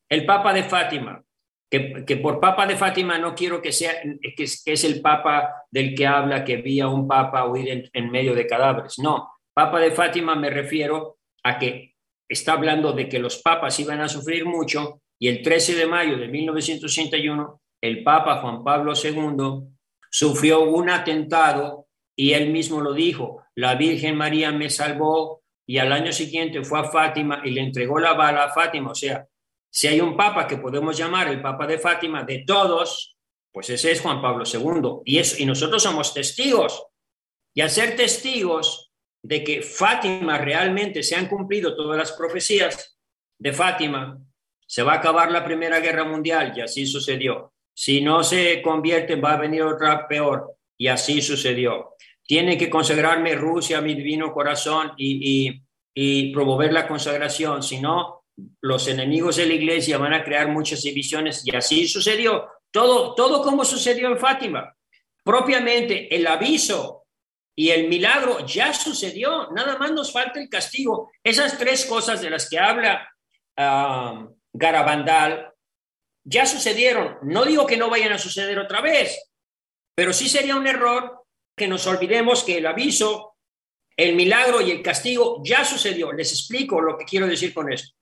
el 0.10 0.26
Papa 0.26 0.54
de 0.54 0.64
Fátima, 0.66 1.24
que, 1.70 2.20
por 2.22 2.42
Papa 2.42 2.68
de 2.68 2.76
Fátima 2.76 3.18
no 3.18 3.34
quiero 3.34 3.62
que 3.62 3.72
sea, 3.72 3.94
que 4.36 4.44
es, 4.44 4.84
el 4.84 5.02
Papa 5.02 5.64
del 5.72 5.96
que 5.96 6.06
habla 6.06 6.44
que 6.44 6.56
había 6.56 6.90
un 6.90 7.08
Papa 7.08 7.46
huir 7.46 7.90
en, 7.94 8.12
medio 8.12 8.36
de 8.36 8.46
cadáveres. 8.46 9.00
No, 9.00 9.30
Papa 9.54 9.80
de 9.80 9.92
Fátima 9.92 10.36
me 10.36 10.50
refiero 10.50 11.20
a 11.44 11.58
que 11.58 11.96
está 12.28 12.54
hablando 12.54 12.92
de 12.92 13.08
que 13.08 13.20
los 13.20 13.38
papas 13.38 13.80
iban 13.80 14.02
a 14.02 14.10
sufrir 14.10 14.44
mucho 14.44 15.02
y 15.18 15.30
el 15.30 15.42
13 15.42 15.76
de 15.76 15.86
mayo 15.86 16.18
de 16.18 16.28
1981 16.28 17.62
el 17.82 18.04
Papa 18.04 18.42
Juan 18.42 18.66
Pablo 18.66 18.94
II 19.02 19.75
sufrió 20.16 20.62
un 20.62 20.90
atentado 20.90 21.90
y 22.16 22.32
él 22.32 22.50
mismo 22.50 22.80
lo 22.80 22.94
dijo, 22.94 23.44
la 23.54 23.76
Virgen 23.76 24.16
María 24.16 24.50
me 24.50 24.70
salvó 24.70 25.44
y 25.68 25.78
al 25.78 25.92
año 25.92 26.14
siguiente 26.14 26.64
fue 26.64 26.80
a 26.80 26.86
Fátima 26.86 27.42
y 27.44 27.52
le 27.52 27.60
entregó 27.60 28.00
la 28.00 28.14
bala 28.14 28.46
a 28.46 28.54
Fátima. 28.54 28.92
O 28.92 28.96
sea, 28.96 29.28
si 29.70 29.88
hay 29.88 30.00
un 30.00 30.16
papa 30.16 30.48
que 30.48 30.56
podemos 30.56 30.98
llamar 30.98 31.28
el 31.28 31.42
papa 31.42 31.68
de 31.68 31.80
Fátima 31.80 32.24
de 32.24 32.46
todos, 32.48 33.18
pues 33.52 33.70
ese 33.70 33.92
es 33.92 34.00
Juan 34.00 34.22
Pablo 34.22 34.46
II. 34.46 35.02
Y, 35.04 35.18
eso, 35.18 35.36
y 35.38 35.46
nosotros 35.46 35.84
somos 35.84 36.14
testigos. 36.14 36.86
Y 37.54 37.60
al 37.60 37.70
ser 37.70 37.98
testigos 37.98 38.94
de 39.22 39.44
que 39.44 39.62
Fátima 39.64 40.38
realmente 40.38 41.04
se 41.04 41.18
han 41.18 41.28
cumplido 41.28 41.76
todas 41.76 41.98
las 41.98 42.14
profecías 42.14 42.98
de 43.38 43.52
Fátima, 43.52 44.18
se 44.66 44.82
va 44.82 44.94
a 44.94 44.98
acabar 45.00 45.30
la 45.30 45.44
Primera 45.44 45.82
Guerra 45.82 46.06
Mundial 46.06 46.54
y 46.56 46.62
así 46.62 46.86
sucedió. 46.86 47.55
Si 47.76 48.02
no 48.02 48.24
se 48.24 48.62
convierte, 48.62 49.18
va 49.18 49.34
a 49.34 49.38
venir 49.38 49.62
otra 49.62 50.08
peor 50.08 50.56
y 50.78 50.88
así 50.88 51.22
sucedió. 51.22 51.96
Tiene 52.26 52.58
que 52.58 52.70
consagrarme 52.70 53.36
Rusia, 53.36 53.82
mi 53.82 53.94
divino 53.94 54.34
corazón 54.34 54.94
y, 54.98 55.62
y 55.94 56.34
promover 56.34 56.74
la 56.74 56.88
consagración, 56.88 57.62
si 57.62 57.80
no, 57.80 58.24
los 58.62 58.88
enemigos 58.88 59.36
de 59.36 59.46
la 59.46 59.54
iglesia 59.54 59.98
van 59.98 60.14
a 60.14 60.24
crear 60.24 60.48
muchas 60.48 60.82
divisiones 60.82 61.44
y 61.46 61.56
así 61.56 61.88
sucedió. 61.88 62.48
Todo, 62.72 63.14
todo 63.14 63.42
como 63.42 63.64
sucedió 63.64 64.10
en 64.10 64.18
Fátima. 64.18 64.76
Propiamente 65.24 66.14
el 66.14 66.28
aviso 66.28 67.06
y 67.56 67.70
el 67.70 67.88
milagro 67.88 68.46
ya 68.46 68.74
sucedió, 68.74 69.50
nada 69.52 69.78
más 69.78 69.92
nos 69.92 70.12
falta 70.12 70.40
el 70.40 70.50
castigo. 70.50 71.12
Esas 71.24 71.58
tres 71.58 71.86
cosas 71.86 72.22
de 72.22 72.30
las 72.30 72.50
que 72.50 72.60
habla 72.60 73.08
uh, 73.58 74.36
Garabandal 74.52 75.54
ya 76.26 76.46
sucedieron. 76.46 77.18
No 77.22 77.46
digo 77.46 77.66
que 77.66 77.78
no 77.78 77.90
vayan 77.90 78.12
a 78.12 78.18
suceder 78.18 78.60
otra 78.60 78.82
vez, 78.82 79.32
pero 79.96 80.12
sí 80.12 80.28
sería 80.28 80.56
un 80.56 80.68
error 80.68 81.26
que 81.56 81.68
nos 81.68 81.88
olvidemos 81.88 82.44
que 82.44 82.58
el 82.58 82.66
aviso, 82.66 83.36
el 83.96 84.16
milagro 84.16 84.60
y 84.60 84.72
el 84.72 84.82
castigo 84.82 85.42
ya 85.46 85.64
sucedió. 85.64 86.12
Les 86.12 86.32
explico 86.32 86.82
lo 86.82 86.98
que 86.98 87.06
quiero 87.06 87.28
decir 87.28 87.54
con 87.54 87.72
esto. 87.72 87.96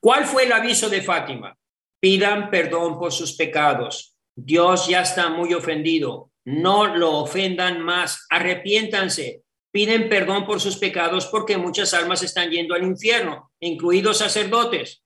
¿Cuál 0.00 0.24
fue 0.24 0.44
el 0.44 0.52
aviso 0.52 0.88
de 0.88 1.02
Fátima? 1.02 1.56
Pidan 2.00 2.50
perdón 2.50 2.98
por 2.98 3.12
sus 3.12 3.34
pecados. 3.34 4.16
Dios 4.34 4.88
ya 4.88 5.02
está 5.02 5.28
muy 5.28 5.54
ofendido. 5.54 6.30
No 6.44 6.96
lo 6.96 7.18
ofendan 7.18 7.82
más. 7.82 8.26
Arrepiéntanse. 8.30 9.42
Piden 9.70 10.08
perdón 10.08 10.46
por 10.46 10.60
sus 10.60 10.76
pecados 10.76 11.26
porque 11.26 11.58
muchas 11.58 11.92
almas 11.92 12.22
están 12.22 12.50
yendo 12.50 12.74
al 12.74 12.84
infierno, 12.84 13.52
incluidos 13.60 14.18
sacerdotes. 14.18 15.02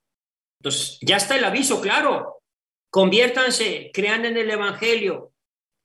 Entonces, 0.59 0.97
ya 1.01 1.17
está 1.17 1.35
el 1.35 1.43
aviso, 1.43 1.81
claro. 1.81 2.42
Conviértanse, 2.93 3.89
crean 3.91 4.23
en 4.23 4.37
el 4.37 4.51
Evangelio. 4.51 5.31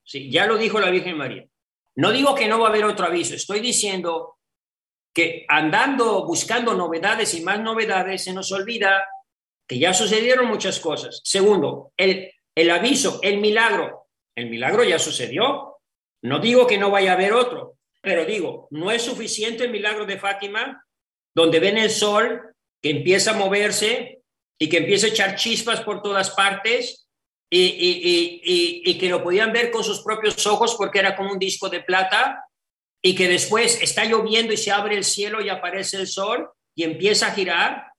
Sí, 0.04 0.30
ya 0.30 0.44
lo 0.44 0.58
dijo 0.58 0.78
la 0.78 0.90
Virgen 0.90 1.16
María. 1.16 1.46
No 1.96 2.12
digo 2.12 2.34
que 2.34 2.46
no 2.46 2.60
va 2.60 2.66
a 2.66 2.68
haber 2.68 2.84
otro 2.84 3.06
aviso, 3.06 3.34
estoy 3.34 3.60
diciendo 3.60 4.36
que 5.14 5.46
andando 5.48 6.26
buscando 6.26 6.74
novedades 6.74 7.32
y 7.32 7.40
más 7.40 7.60
novedades 7.60 8.24
se 8.24 8.34
nos 8.34 8.52
olvida 8.52 9.06
que 9.66 9.78
ya 9.78 9.94
sucedieron 9.94 10.48
muchas 10.48 10.80
cosas. 10.80 11.22
Segundo, 11.24 11.92
el, 11.96 12.30
el 12.54 12.70
aviso, 12.70 13.20
el 13.22 13.38
milagro. 13.38 14.08
El 14.36 14.50
milagro 14.50 14.84
ya 14.84 14.98
sucedió. 14.98 15.78
No 16.20 16.40
digo 16.40 16.66
que 16.66 16.76
no 16.76 16.90
vaya 16.90 17.12
a 17.12 17.14
haber 17.14 17.32
otro, 17.32 17.78
pero 18.02 18.26
digo, 18.26 18.68
no 18.70 18.90
es 18.90 19.00
suficiente 19.00 19.64
el 19.64 19.70
milagro 19.70 20.04
de 20.04 20.18
Fátima, 20.18 20.84
donde 21.34 21.58
ven 21.58 21.78
el 21.78 21.88
sol 21.88 22.54
que 22.82 22.90
empieza 22.90 23.30
a 23.30 23.38
moverse 23.38 24.17
y 24.58 24.68
que 24.68 24.78
empieza 24.78 25.06
a 25.06 25.10
echar 25.10 25.36
chispas 25.36 25.82
por 25.82 26.02
todas 26.02 26.30
partes 26.30 27.08
y, 27.50 28.98
que 28.98 29.08
lo 29.08 29.22
podían 29.22 29.52
ver 29.52 29.70
con 29.70 29.84
sus 29.84 30.02
propios 30.02 30.46
ojos 30.46 30.74
porque 30.76 30.98
era 30.98 31.16
como 31.16 31.32
un 31.32 31.38
disco 31.38 31.68
de 31.68 31.80
plata 31.80 32.44
y 33.00 33.14
que 33.14 33.28
después 33.28 33.80
está 33.80 34.04
lloviendo 34.04 34.52
y 34.52 34.56
se 34.56 34.72
abre 34.72 34.96
el 34.96 35.04
cielo 35.04 35.40
y 35.40 35.48
aparece 35.48 35.96
el 35.98 36.06
sol 36.06 36.50
y 36.74 36.84
empieza 36.84 37.28
a 37.28 37.34
girar 37.34 37.92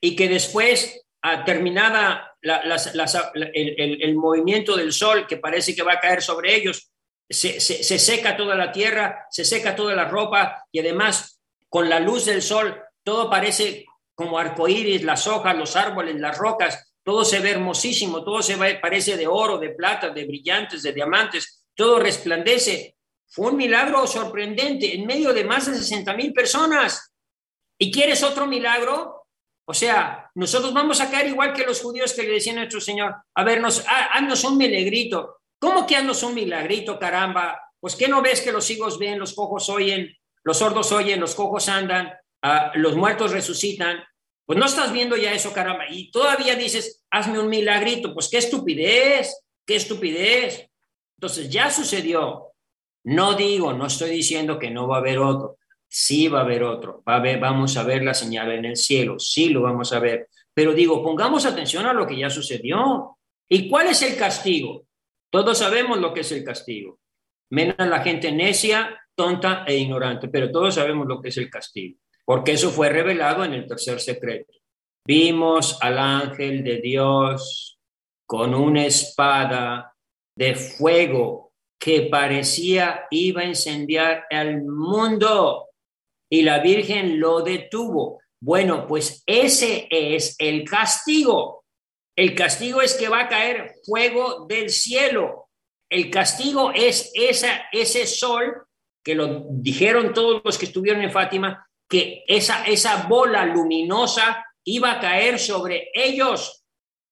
y 0.00 0.16
que 0.16 0.28
después, 0.28 1.00
a 1.22 1.44
terminada 1.44 2.36
el, 2.42 4.16
movimiento 4.16 4.76
del 4.76 4.92
sol 4.92 5.26
que 5.28 5.36
parece 5.36 5.74
que 5.76 5.84
va 5.84 5.94
a 5.94 6.00
caer 6.00 6.20
sobre 6.20 6.56
ellos, 6.56 6.90
se, 7.30 7.60
se 7.60 7.98
seca 7.98 8.36
toda 8.36 8.56
la 8.56 8.72
tierra, 8.72 9.26
se 9.30 9.44
seca 9.44 9.76
toda 9.76 9.94
la 9.94 10.08
ropa 10.08 10.66
y 10.72 10.80
además 10.80 11.40
con 11.68 11.88
la 11.88 12.00
luz 12.00 12.26
del 12.26 12.42
sol 12.42 12.82
todo 13.04 13.30
parece 13.30 13.86
como 14.14 14.38
arcoíris, 14.38 15.02
las 15.02 15.26
hojas, 15.26 15.56
los 15.56 15.76
árboles, 15.76 16.16
las 16.20 16.36
rocas, 16.36 16.92
todo 17.02 17.24
se 17.24 17.40
ve 17.40 17.50
hermosísimo, 17.50 18.22
todo 18.22 18.42
se 18.42 18.56
parece 18.56 19.16
de 19.16 19.26
oro, 19.26 19.58
de 19.58 19.70
plata, 19.70 20.10
de 20.10 20.24
brillantes, 20.24 20.82
de 20.82 20.92
diamantes, 20.92 21.64
todo 21.74 21.98
resplandece. 21.98 22.96
Fue 23.26 23.50
un 23.50 23.56
milagro 23.56 24.06
sorprendente 24.06 24.94
en 24.94 25.06
medio 25.06 25.32
de 25.32 25.44
más 25.44 25.66
de 25.66 25.74
60 25.74 26.14
mil 26.14 26.32
personas. 26.32 27.12
¿Y 27.78 27.90
quieres 27.90 28.22
otro 28.22 28.46
milagro? 28.46 29.26
O 29.64 29.74
sea, 29.74 30.30
nosotros 30.34 30.72
vamos 30.74 31.00
a 31.00 31.10
caer 31.10 31.28
igual 31.28 31.52
que 31.52 31.64
los 31.64 31.80
judíos 31.80 32.12
que 32.12 32.22
le 32.22 32.34
decían 32.34 32.58
a 32.58 32.60
nuestro 32.60 32.80
Señor, 32.80 33.14
a 33.34 33.44
ver, 33.44 33.62
haznos 33.64 34.44
un 34.44 34.58
milagrito. 34.58 35.38
¿Cómo 35.58 35.86
que 35.86 35.96
haznos 35.96 36.22
un 36.22 36.34
milagrito, 36.34 36.98
caramba? 36.98 37.58
Pues 37.80 37.96
que 37.96 38.08
no 38.08 38.20
ves 38.22 38.40
que 38.40 38.52
los 38.52 38.68
hijos 38.70 38.98
ven, 38.98 39.18
los 39.18 39.34
cojos 39.34 39.68
oyen, 39.68 40.16
los 40.44 40.58
sordos 40.58 40.92
oyen, 40.92 41.20
los 41.20 41.34
cojos 41.34 41.68
andan, 41.68 42.12
los 42.74 42.96
muertos 42.96 43.32
resucitan. 43.32 44.02
Pues 44.44 44.58
no 44.58 44.66
estás 44.66 44.92
viendo 44.92 45.16
ya 45.16 45.32
eso, 45.32 45.52
caramba. 45.52 45.84
Y 45.88 46.10
todavía 46.10 46.56
dices, 46.56 47.04
hazme 47.10 47.38
un 47.38 47.48
milagrito. 47.48 48.12
Pues 48.12 48.28
qué 48.28 48.38
estupidez, 48.38 49.44
qué 49.64 49.76
estupidez. 49.76 50.68
Entonces 51.16 51.48
ya 51.48 51.70
sucedió. 51.70 52.48
No 53.04 53.34
digo, 53.34 53.72
no 53.72 53.86
estoy 53.86 54.10
diciendo 54.10 54.58
que 54.58 54.70
no 54.70 54.88
va 54.88 54.96
a 54.96 55.00
haber 55.00 55.18
otro. 55.18 55.58
Sí 55.88 56.28
va 56.28 56.40
a 56.40 56.42
haber 56.42 56.64
otro. 56.64 57.02
Va 57.08 57.16
a 57.16 57.20
ver, 57.20 57.38
vamos 57.38 57.76
a 57.76 57.84
ver 57.84 58.02
la 58.02 58.14
señal 58.14 58.52
en 58.52 58.64
el 58.64 58.76
cielo. 58.76 59.18
Sí 59.18 59.50
lo 59.50 59.62
vamos 59.62 59.92
a 59.92 60.00
ver. 60.00 60.28
Pero 60.54 60.72
digo, 60.74 61.02
pongamos 61.02 61.46
atención 61.46 61.86
a 61.86 61.92
lo 61.92 62.06
que 62.06 62.18
ya 62.18 62.30
sucedió. 62.30 63.18
¿Y 63.48 63.68
cuál 63.68 63.88
es 63.88 64.02
el 64.02 64.16
castigo? 64.16 64.86
Todos 65.30 65.58
sabemos 65.58 65.98
lo 65.98 66.12
que 66.12 66.20
es 66.20 66.32
el 66.32 66.44
castigo. 66.44 66.98
Menos 67.50 67.76
la 67.78 68.00
gente 68.00 68.32
necia, 68.32 68.98
tonta 69.14 69.64
e 69.66 69.76
ignorante, 69.76 70.28
pero 70.28 70.50
todos 70.50 70.74
sabemos 70.74 71.06
lo 71.06 71.20
que 71.20 71.28
es 71.28 71.36
el 71.36 71.50
castigo 71.50 71.98
porque 72.24 72.52
eso 72.52 72.70
fue 72.70 72.88
revelado 72.88 73.44
en 73.44 73.54
el 73.54 73.66
tercer 73.66 74.00
secreto. 74.00 74.52
Vimos 75.06 75.78
al 75.80 75.98
ángel 75.98 76.62
de 76.62 76.78
Dios 76.78 77.78
con 78.26 78.54
una 78.54 78.86
espada 78.86 79.94
de 80.36 80.54
fuego 80.54 81.52
que 81.78 82.02
parecía 82.02 83.06
iba 83.10 83.42
a 83.42 83.46
incendiar 83.46 84.26
el 84.30 84.62
mundo 84.62 85.70
y 86.30 86.42
la 86.42 86.60
Virgen 86.60 87.18
lo 87.18 87.42
detuvo. 87.42 88.20
Bueno, 88.40 88.86
pues 88.86 89.22
ese 89.26 89.88
es 89.90 90.36
el 90.38 90.64
castigo. 90.64 91.64
El 92.16 92.34
castigo 92.34 92.80
es 92.82 92.94
que 92.94 93.08
va 93.08 93.22
a 93.22 93.28
caer 93.28 93.74
fuego 93.84 94.46
del 94.46 94.70
cielo. 94.70 95.48
El 95.90 96.10
castigo 96.10 96.72
es 96.72 97.10
esa, 97.14 97.64
ese 97.72 98.06
sol 98.06 98.66
que 99.04 99.14
lo 99.14 99.46
dijeron 99.50 100.14
todos 100.14 100.40
los 100.44 100.56
que 100.56 100.66
estuvieron 100.66 101.02
en 101.02 101.10
Fátima, 101.10 101.68
que 101.92 102.24
esa, 102.26 102.64
esa 102.64 103.02
bola 103.06 103.44
luminosa 103.44 104.46
iba 104.64 104.92
a 104.92 104.98
caer 104.98 105.38
sobre 105.38 105.90
ellos 105.92 106.64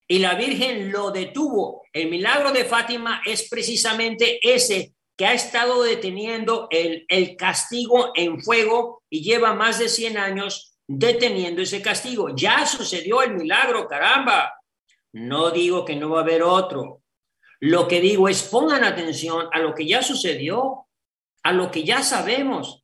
y 0.07 0.17
la 0.17 0.33
Virgen 0.33 0.91
lo 0.91 1.11
detuvo. 1.11 1.83
El 1.93 2.09
milagro 2.09 2.51
de 2.51 2.65
Fátima 2.65 3.21
es 3.23 3.47
precisamente 3.47 4.39
ese 4.41 4.95
que 5.15 5.27
ha 5.27 5.33
estado 5.33 5.83
deteniendo 5.83 6.67
el, 6.71 7.05
el 7.09 7.35
castigo 7.35 8.11
en 8.15 8.41
fuego 8.41 9.03
y 9.07 9.21
lleva 9.21 9.53
más 9.53 9.77
de 9.77 9.87
100 9.87 10.17
años 10.17 10.73
deteniendo 10.87 11.61
ese 11.61 11.83
castigo. 11.83 12.35
Ya 12.35 12.65
sucedió 12.65 13.21
el 13.21 13.35
milagro, 13.35 13.87
caramba. 13.87 14.51
No 15.13 15.51
digo 15.51 15.85
que 15.85 15.95
no 15.95 16.09
va 16.09 16.21
a 16.21 16.23
haber 16.23 16.41
otro. 16.41 17.03
Lo 17.59 17.87
que 17.87 18.01
digo 18.01 18.27
es 18.27 18.41
pongan 18.41 18.83
atención 18.83 19.47
a 19.51 19.59
lo 19.59 19.75
que 19.75 19.85
ya 19.85 20.01
sucedió, 20.01 20.87
a 21.43 21.51
lo 21.51 21.69
que 21.69 21.83
ya 21.83 22.01
sabemos 22.01 22.80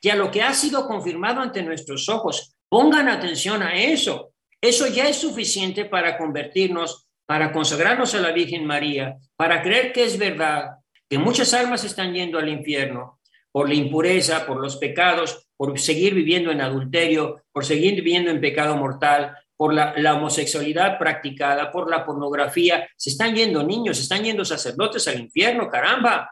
y 0.00 0.08
a 0.08 0.16
lo 0.16 0.30
que 0.30 0.42
ha 0.42 0.54
sido 0.54 0.86
confirmado 0.86 1.40
ante 1.40 1.62
nuestros 1.62 2.08
ojos. 2.08 2.54
Pongan 2.68 3.08
atención 3.08 3.62
a 3.62 3.74
eso. 3.74 4.32
Eso 4.60 4.86
ya 4.86 5.08
es 5.08 5.16
suficiente 5.16 5.84
para 5.84 6.16
convertirnos, 6.18 7.08
para 7.26 7.52
consagrarnos 7.52 8.14
a 8.14 8.20
la 8.20 8.32
Virgen 8.32 8.64
María, 8.64 9.16
para 9.36 9.62
creer 9.62 9.92
que 9.92 10.04
es 10.04 10.18
verdad, 10.18 10.76
que 11.08 11.18
muchas 11.18 11.54
almas 11.54 11.84
están 11.84 12.12
yendo 12.14 12.38
al 12.38 12.48
infierno 12.48 13.20
por 13.52 13.68
la 13.68 13.74
impureza, 13.74 14.46
por 14.46 14.60
los 14.60 14.76
pecados, 14.76 15.48
por 15.56 15.78
seguir 15.78 16.14
viviendo 16.14 16.50
en 16.50 16.60
adulterio, 16.60 17.42
por 17.52 17.64
seguir 17.64 17.96
viviendo 17.96 18.30
en 18.30 18.40
pecado 18.40 18.76
mortal, 18.76 19.36
por 19.56 19.74
la, 19.74 20.14
homosexualidad 20.14 20.98
practicada, 20.98 21.70
por 21.70 21.90
la 21.90 22.06
pornografía. 22.06 22.88
Se 22.96 23.10
están 23.10 23.34
yendo 23.34 23.62
niños, 23.62 23.98
se 23.98 24.04
están 24.04 24.22
yendo 24.22 24.44
sacerdotes 24.44 25.06
al 25.08 25.20
infierno, 25.20 25.68
caramba. 25.68 26.30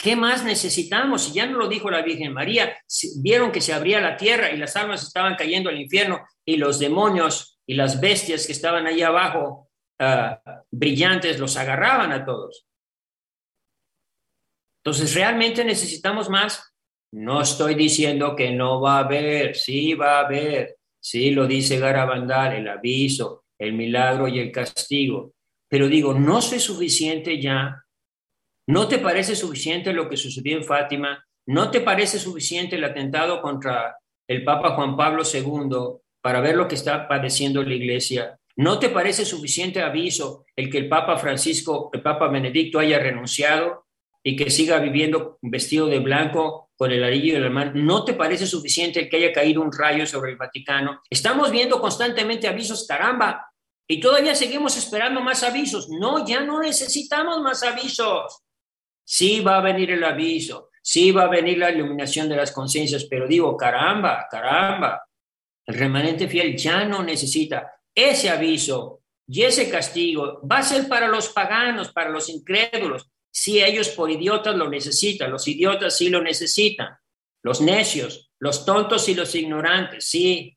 ¿Qué 0.00 0.16
más 0.16 0.44
necesitamos? 0.44 1.24
Si 1.24 1.32
ya 1.32 1.46
no 1.46 1.58
lo 1.58 1.68
dijo 1.68 1.90
la 1.90 2.00
Virgen 2.00 2.32
María, 2.32 2.74
vieron 3.20 3.52
que 3.52 3.60
se 3.60 3.74
abría 3.74 4.00
la 4.00 4.16
tierra 4.16 4.50
y 4.50 4.56
las 4.56 4.74
almas 4.76 5.02
estaban 5.02 5.34
cayendo 5.34 5.68
al 5.68 5.78
infierno 5.78 6.24
y 6.44 6.56
los 6.56 6.78
demonios 6.78 7.60
y 7.66 7.74
las 7.74 8.00
bestias 8.00 8.46
que 8.46 8.52
estaban 8.52 8.86
ahí 8.86 9.02
abajo 9.02 9.68
ah, 9.98 10.40
brillantes 10.70 11.38
los 11.38 11.56
agarraban 11.58 12.12
a 12.12 12.24
todos. 12.24 12.66
Entonces, 14.82 15.14
realmente 15.14 15.64
necesitamos 15.66 16.30
más. 16.30 16.72
No 17.12 17.42
estoy 17.42 17.74
diciendo 17.74 18.34
que 18.34 18.52
no 18.52 18.80
va 18.80 18.96
a 18.96 19.04
haber, 19.04 19.54
sí 19.54 19.92
va 19.92 20.20
a 20.20 20.24
haber, 20.24 20.76
sí 20.98 21.32
lo 21.32 21.46
dice 21.46 21.78
Garabandal, 21.78 22.54
el 22.54 22.68
aviso, 22.68 23.44
el 23.58 23.74
milagro 23.74 24.28
y 24.28 24.38
el 24.38 24.50
castigo. 24.50 25.34
Pero 25.68 25.88
digo, 25.88 26.14
¿no 26.14 26.38
es 26.38 26.62
suficiente 26.62 27.38
ya? 27.38 27.84
¿No 28.70 28.86
te 28.86 28.98
parece 28.98 29.34
suficiente 29.34 29.92
lo 29.92 30.08
que 30.08 30.16
sucedió 30.16 30.56
en 30.56 30.62
Fátima? 30.62 31.26
¿No 31.46 31.72
te 31.72 31.80
parece 31.80 32.20
suficiente 32.20 32.76
el 32.76 32.84
atentado 32.84 33.42
contra 33.42 33.96
el 34.28 34.44
Papa 34.44 34.76
Juan 34.76 34.96
Pablo 34.96 35.24
II 35.24 35.98
para 36.22 36.40
ver 36.40 36.54
lo 36.54 36.68
que 36.68 36.76
está 36.76 37.08
padeciendo 37.08 37.64
la 37.64 37.74
Iglesia? 37.74 38.38
¿No 38.54 38.78
te 38.78 38.88
parece 38.88 39.24
suficiente 39.24 39.82
aviso 39.82 40.44
el 40.54 40.70
que 40.70 40.78
el 40.78 40.88
Papa 40.88 41.16
Francisco, 41.16 41.90
el 41.92 42.00
Papa 42.00 42.28
Benedicto 42.28 42.78
haya 42.78 43.00
renunciado 43.00 43.86
y 44.22 44.36
que 44.36 44.50
siga 44.50 44.78
viviendo 44.78 45.38
vestido 45.42 45.88
de 45.88 45.98
blanco 45.98 46.70
con 46.76 46.92
el 46.92 47.02
arillo 47.02 47.34
de 47.34 47.40
la 47.40 47.50
mano? 47.50 47.72
¿No 47.74 48.04
te 48.04 48.12
parece 48.12 48.46
suficiente 48.46 49.00
el 49.00 49.08
que 49.08 49.16
haya 49.16 49.32
caído 49.32 49.62
un 49.62 49.72
rayo 49.76 50.06
sobre 50.06 50.30
el 50.30 50.36
Vaticano? 50.36 51.00
Estamos 51.10 51.50
viendo 51.50 51.80
constantemente 51.80 52.46
avisos, 52.46 52.86
caramba, 52.86 53.50
y 53.88 53.98
todavía 53.98 54.36
seguimos 54.36 54.76
esperando 54.76 55.20
más 55.20 55.42
avisos. 55.42 55.88
No, 55.88 56.24
ya 56.24 56.42
no 56.42 56.60
necesitamos 56.60 57.40
más 57.40 57.64
avisos. 57.64 58.44
Sí 59.12 59.40
va 59.40 59.56
a 59.56 59.60
venir 59.60 59.90
el 59.90 60.04
aviso, 60.04 60.70
sí 60.80 61.10
va 61.10 61.24
a 61.24 61.28
venir 61.28 61.58
la 61.58 61.72
iluminación 61.72 62.28
de 62.28 62.36
las 62.36 62.52
conciencias, 62.52 63.06
pero 63.06 63.26
digo, 63.26 63.56
caramba, 63.56 64.28
caramba, 64.30 65.02
el 65.66 65.74
remanente 65.74 66.28
fiel 66.28 66.56
ya 66.56 66.84
no 66.84 67.02
necesita 67.02 67.72
ese 67.92 68.30
aviso 68.30 69.00
y 69.26 69.42
ese 69.42 69.68
castigo. 69.68 70.40
Va 70.48 70.58
a 70.58 70.62
ser 70.62 70.86
para 70.86 71.08
los 71.08 71.30
paganos, 71.30 71.90
para 71.90 72.10
los 72.10 72.28
incrédulos, 72.28 73.10
si 73.28 73.60
ellos 73.60 73.88
por 73.88 74.12
idiotas 74.12 74.54
lo 74.54 74.70
necesitan, 74.70 75.32
los 75.32 75.48
idiotas 75.48 75.96
sí 75.96 76.08
lo 76.08 76.22
necesitan, 76.22 76.96
los 77.42 77.60
necios, 77.60 78.30
los 78.38 78.64
tontos 78.64 79.08
y 79.08 79.16
los 79.16 79.34
ignorantes, 79.34 80.04
sí, 80.04 80.56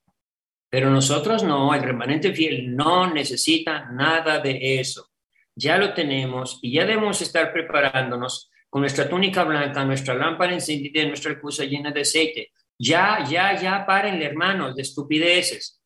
pero 0.69 0.91
nosotros 0.91 1.43
no, 1.43 1.73
el 1.73 1.81
remanente 1.81 2.31
fiel 2.31 2.75
no 2.75 3.11
necesita 3.11 3.85
nada 3.85 4.37
de 4.37 4.79
eso 4.79 5.12
ya 5.55 5.77
lo 5.77 5.93
tenemos 5.93 6.59
y 6.61 6.73
ya 6.73 6.85
debemos 6.85 7.21
estar 7.21 7.51
preparándonos 7.53 8.49
con 8.69 8.81
nuestra 8.81 9.07
túnica 9.07 9.43
blanca, 9.43 9.85
nuestra 9.85 10.15
lámpara 10.15 10.53
encendida 10.53 11.01
y 11.01 11.07
nuestra 11.07 11.39
cruz 11.39 11.59
llena 11.59 11.91
de 11.91 12.01
aceite. 12.01 12.51
Ya, 12.77 13.23
ya, 13.29 13.59
ya, 13.61 13.85
párenle, 13.85 14.25
hermanos, 14.25 14.75
de 14.75 14.81
estupideces. 14.81 15.79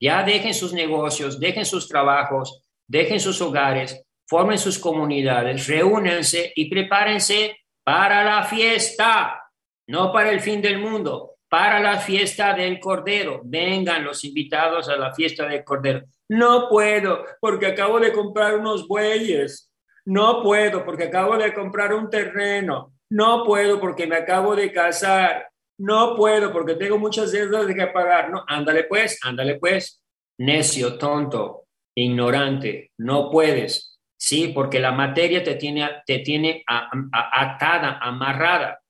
Ya 0.00 0.22
dejen 0.22 0.54
sus 0.54 0.72
negocios, 0.72 1.38
dejen 1.38 1.66
sus 1.66 1.86
trabajos, 1.86 2.62
dejen 2.86 3.20
sus 3.20 3.40
hogares, 3.42 4.02
formen 4.26 4.58
sus 4.58 4.78
comunidades, 4.78 5.66
reúnense 5.66 6.52
y 6.56 6.70
prepárense 6.70 7.58
para 7.84 8.24
la 8.24 8.44
fiesta, 8.44 9.42
no 9.86 10.12
para 10.12 10.30
el 10.30 10.40
fin 10.40 10.62
del 10.62 10.78
mundo, 10.78 11.36
para 11.48 11.80
la 11.80 11.98
fiesta 11.98 12.54
del 12.54 12.78
Cordero. 12.78 13.42
Vengan 13.44 14.04
los 14.04 14.24
invitados 14.24 14.88
a 14.88 14.96
la 14.96 15.14
fiesta 15.14 15.46
del 15.46 15.64
Cordero. 15.64 16.04
No 16.28 16.68
puedo 16.68 17.24
porque 17.40 17.66
acabo 17.66 17.98
de 18.00 18.12
comprar 18.12 18.56
unos 18.56 18.86
bueyes. 18.86 19.70
No 20.04 20.42
puedo 20.42 20.84
porque 20.84 21.04
acabo 21.04 21.36
de 21.36 21.52
comprar 21.54 21.94
un 21.94 22.10
terreno. 22.10 22.92
No 23.10 23.44
puedo 23.44 23.80
porque 23.80 24.06
me 24.06 24.16
acabo 24.16 24.54
de 24.54 24.72
casar. 24.72 25.48
No 25.78 26.16
puedo 26.16 26.52
porque 26.52 26.74
tengo 26.74 26.98
muchas 26.98 27.32
deudas 27.32 27.66
de 27.66 27.74
que 27.74 27.86
pagar. 27.88 28.30
No, 28.30 28.44
ándale 28.46 28.84
pues, 28.84 29.18
ándale 29.22 29.56
pues. 29.58 30.02
Necio, 30.38 30.98
tonto, 30.98 31.64
ignorante, 31.96 32.92
no 32.98 33.30
puedes. 33.30 33.98
Sí, 34.20 34.48
porque 34.48 34.80
la 34.80 34.92
materia 34.92 35.42
te 35.42 35.54
tiene, 35.54 35.88
te 36.04 36.18
tiene 36.18 36.64
atada, 36.66 37.98
amarrada, 38.00 38.80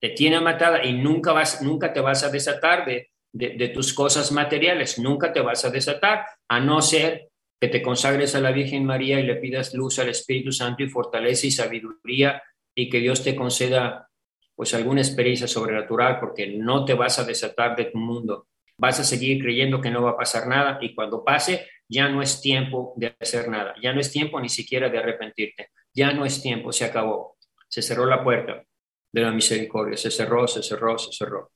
te 0.00 0.10
tiene 0.10 0.36
amatada 0.36 0.82
y 0.84 0.94
nunca, 0.94 1.32
vas, 1.32 1.62
nunca 1.62 1.92
te 1.92 2.00
vas 2.00 2.24
a 2.24 2.30
desatar 2.30 2.86
de, 2.86 3.10
de, 3.32 3.68
tus 3.68 3.92
cosas 3.92 4.32
materiales, 4.32 4.98
nunca 4.98 5.32
te 5.32 5.40
vas 5.40 5.64
a 5.64 5.70
desatar, 5.70 6.24
a 6.48 6.60
no 6.60 6.80
ser 6.82 7.28
que 7.60 7.68
te 7.68 7.82
consagres 7.82 8.34
a 8.34 8.40
la 8.40 8.52
Virgen 8.52 8.84
María 8.84 9.20
y 9.20 9.24
le 9.24 9.36
pidas 9.36 9.74
luz 9.74 9.98
al 9.98 10.08
Espíritu 10.08 10.52
Santo 10.52 10.82
y 10.82 10.88
fortaleza 10.88 11.46
y 11.46 11.50
sabiduría 11.50 12.42
y 12.74 12.88
que 12.88 13.00
Dios 13.00 13.22
te 13.22 13.34
conceda 13.34 14.08
pues 14.54 14.74
alguna 14.74 15.00
experiencia 15.00 15.46
sobrenatural 15.46 16.18
porque 16.20 16.46
no 16.46 16.84
te 16.84 16.94
vas 16.94 17.18
a 17.18 17.24
desatar 17.24 17.76
de 17.76 17.86
tu 17.86 17.98
mundo. 17.98 18.48
Vas 18.76 19.00
a 19.00 19.04
seguir 19.04 19.42
creyendo 19.42 19.80
que 19.80 19.90
no 19.90 20.02
va 20.02 20.10
a 20.10 20.16
pasar 20.16 20.46
nada 20.46 20.78
y 20.80 20.94
cuando 20.94 21.24
pase 21.24 21.66
ya 21.88 22.08
no 22.08 22.22
es 22.22 22.40
tiempo 22.40 22.92
de 22.96 23.14
hacer 23.18 23.48
nada, 23.48 23.74
ya 23.82 23.92
no 23.92 24.00
es 24.00 24.12
tiempo 24.12 24.40
ni 24.40 24.48
siquiera 24.48 24.88
de 24.88 24.98
arrepentirte, 24.98 25.70
ya 25.92 26.12
no 26.12 26.24
es 26.24 26.42
tiempo, 26.42 26.70
se 26.70 26.84
acabó, 26.84 27.36
se 27.66 27.82
cerró 27.82 28.06
la 28.06 28.22
puerta 28.22 28.62
de 29.10 29.20
la 29.20 29.32
misericordia, 29.32 29.96
se 29.96 30.10
cerró, 30.10 30.46
se 30.46 30.62
cerró, 30.62 30.98
se 30.98 31.12
cerró. 31.12 31.50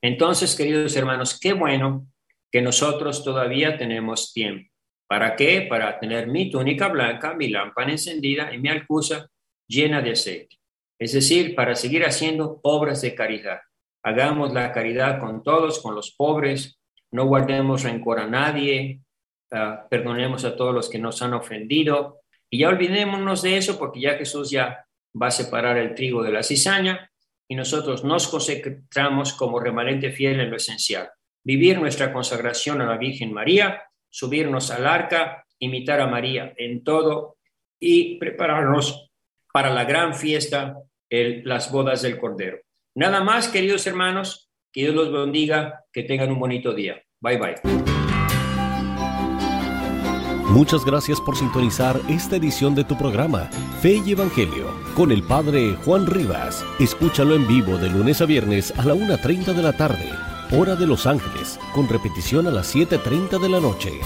Entonces, 0.00 0.56
queridos 0.56 0.96
hermanos, 0.96 1.38
qué 1.38 1.52
bueno 1.52 2.06
que 2.54 2.62
nosotros 2.62 3.24
todavía 3.24 3.76
tenemos 3.76 4.32
tiempo. 4.32 4.70
¿Para 5.08 5.34
qué? 5.34 5.62
Para 5.62 5.98
tener 5.98 6.28
mi 6.28 6.52
túnica 6.52 6.86
blanca, 6.86 7.34
mi 7.34 7.48
lámpara 7.48 7.90
encendida 7.90 8.54
y 8.54 8.58
mi 8.58 8.68
alcusa 8.68 9.26
llena 9.66 10.00
de 10.00 10.12
aceite. 10.12 10.60
Es 10.96 11.14
decir, 11.14 11.56
para 11.56 11.74
seguir 11.74 12.04
haciendo 12.04 12.60
obras 12.62 13.02
de 13.02 13.16
caridad. 13.16 13.58
Hagamos 14.04 14.52
la 14.52 14.70
caridad 14.70 15.18
con 15.18 15.42
todos, 15.42 15.80
con 15.80 15.96
los 15.96 16.12
pobres, 16.12 16.78
no 17.10 17.24
guardemos 17.24 17.82
rencor 17.82 18.20
a 18.20 18.28
nadie, 18.28 19.00
ah, 19.50 19.88
perdonemos 19.90 20.44
a 20.44 20.54
todos 20.54 20.72
los 20.72 20.88
que 20.88 21.00
nos 21.00 21.22
han 21.22 21.34
ofendido 21.34 22.20
y 22.48 22.58
ya 22.58 22.68
olvidémonos 22.68 23.42
de 23.42 23.56
eso 23.56 23.76
porque 23.76 24.00
ya 24.00 24.14
Jesús 24.14 24.52
ya 24.52 24.86
va 25.20 25.26
a 25.26 25.32
separar 25.32 25.76
el 25.76 25.96
trigo 25.96 26.22
de 26.22 26.30
la 26.30 26.44
cizaña 26.44 27.10
y 27.48 27.56
nosotros 27.56 28.04
nos 28.04 28.28
concentramos 28.28 29.32
como 29.32 29.58
remanente 29.58 30.12
fiel 30.12 30.38
en 30.38 30.50
lo 30.50 30.56
esencial. 30.56 31.10
Vivir 31.44 31.78
nuestra 31.78 32.12
consagración 32.12 32.80
a 32.80 32.86
la 32.86 32.96
Virgen 32.96 33.32
María, 33.32 33.82
subirnos 34.08 34.70
al 34.70 34.86
arca, 34.86 35.46
imitar 35.58 36.00
a 36.00 36.06
María 36.06 36.54
en 36.56 36.82
todo 36.82 37.36
y 37.78 38.18
prepararnos 38.18 39.10
para 39.52 39.70
la 39.70 39.84
gran 39.84 40.14
fiesta, 40.14 40.78
las 41.10 41.70
bodas 41.70 42.02
del 42.02 42.18
Cordero. 42.18 42.58
Nada 42.96 43.22
más, 43.22 43.48
queridos 43.48 43.86
hermanos, 43.86 44.50
que 44.72 44.82
Dios 44.82 44.94
los 44.94 45.12
bendiga, 45.12 45.84
que 45.92 46.02
tengan 46.02 46.32
un 46.32 46.40
bonito 46.40 46.72
día. 46.72 47.00
Bye 47.20 47.38
bye. 47.38 47.54
Muchas 50.50 50.84
gracias 50.84 51.20
por 51.20 51.36
sintonizar 51.36 52.00
esta 52.08 52.36
edición 52.36 52.74
de 52.74 52.84
tu 52.84 52.96
programa, 52.96 53.50
Fe 53.82 54.00
y 54.06 54.12
Evangelio, 54.12 54.72
con 54.94 55.10
el 55.10 55.22
Padre 55.22 55.74
Juan 55.84 56.06
Rivas. 56.06 56.64
Escúchalo 56.78 57.34
en 57.34 57.48
vivo 57.48 57.76
de 57.76 57.90
lunes 57.90 58.20
a 58.20 58.26
viernes 58.26 58.72
a 58.78 58.84
la 58.84 58.94
1.30 58.94 59.52
de 59.52 59.62
la 59.62 59.72
tarde, 59.72 60.08
hora 60.56 60.76
de 60.76 60.86
Los 60.86 61.06
Ángeles, 61.06 61.58
con 61.74 61.88
repetición 61.88 62.46
a 62.46 62.50
las 62.50 62.74
7.30 62.74 63.40
de 63.40 63.48
la 63.48 63.60
noche. 63.60 64.00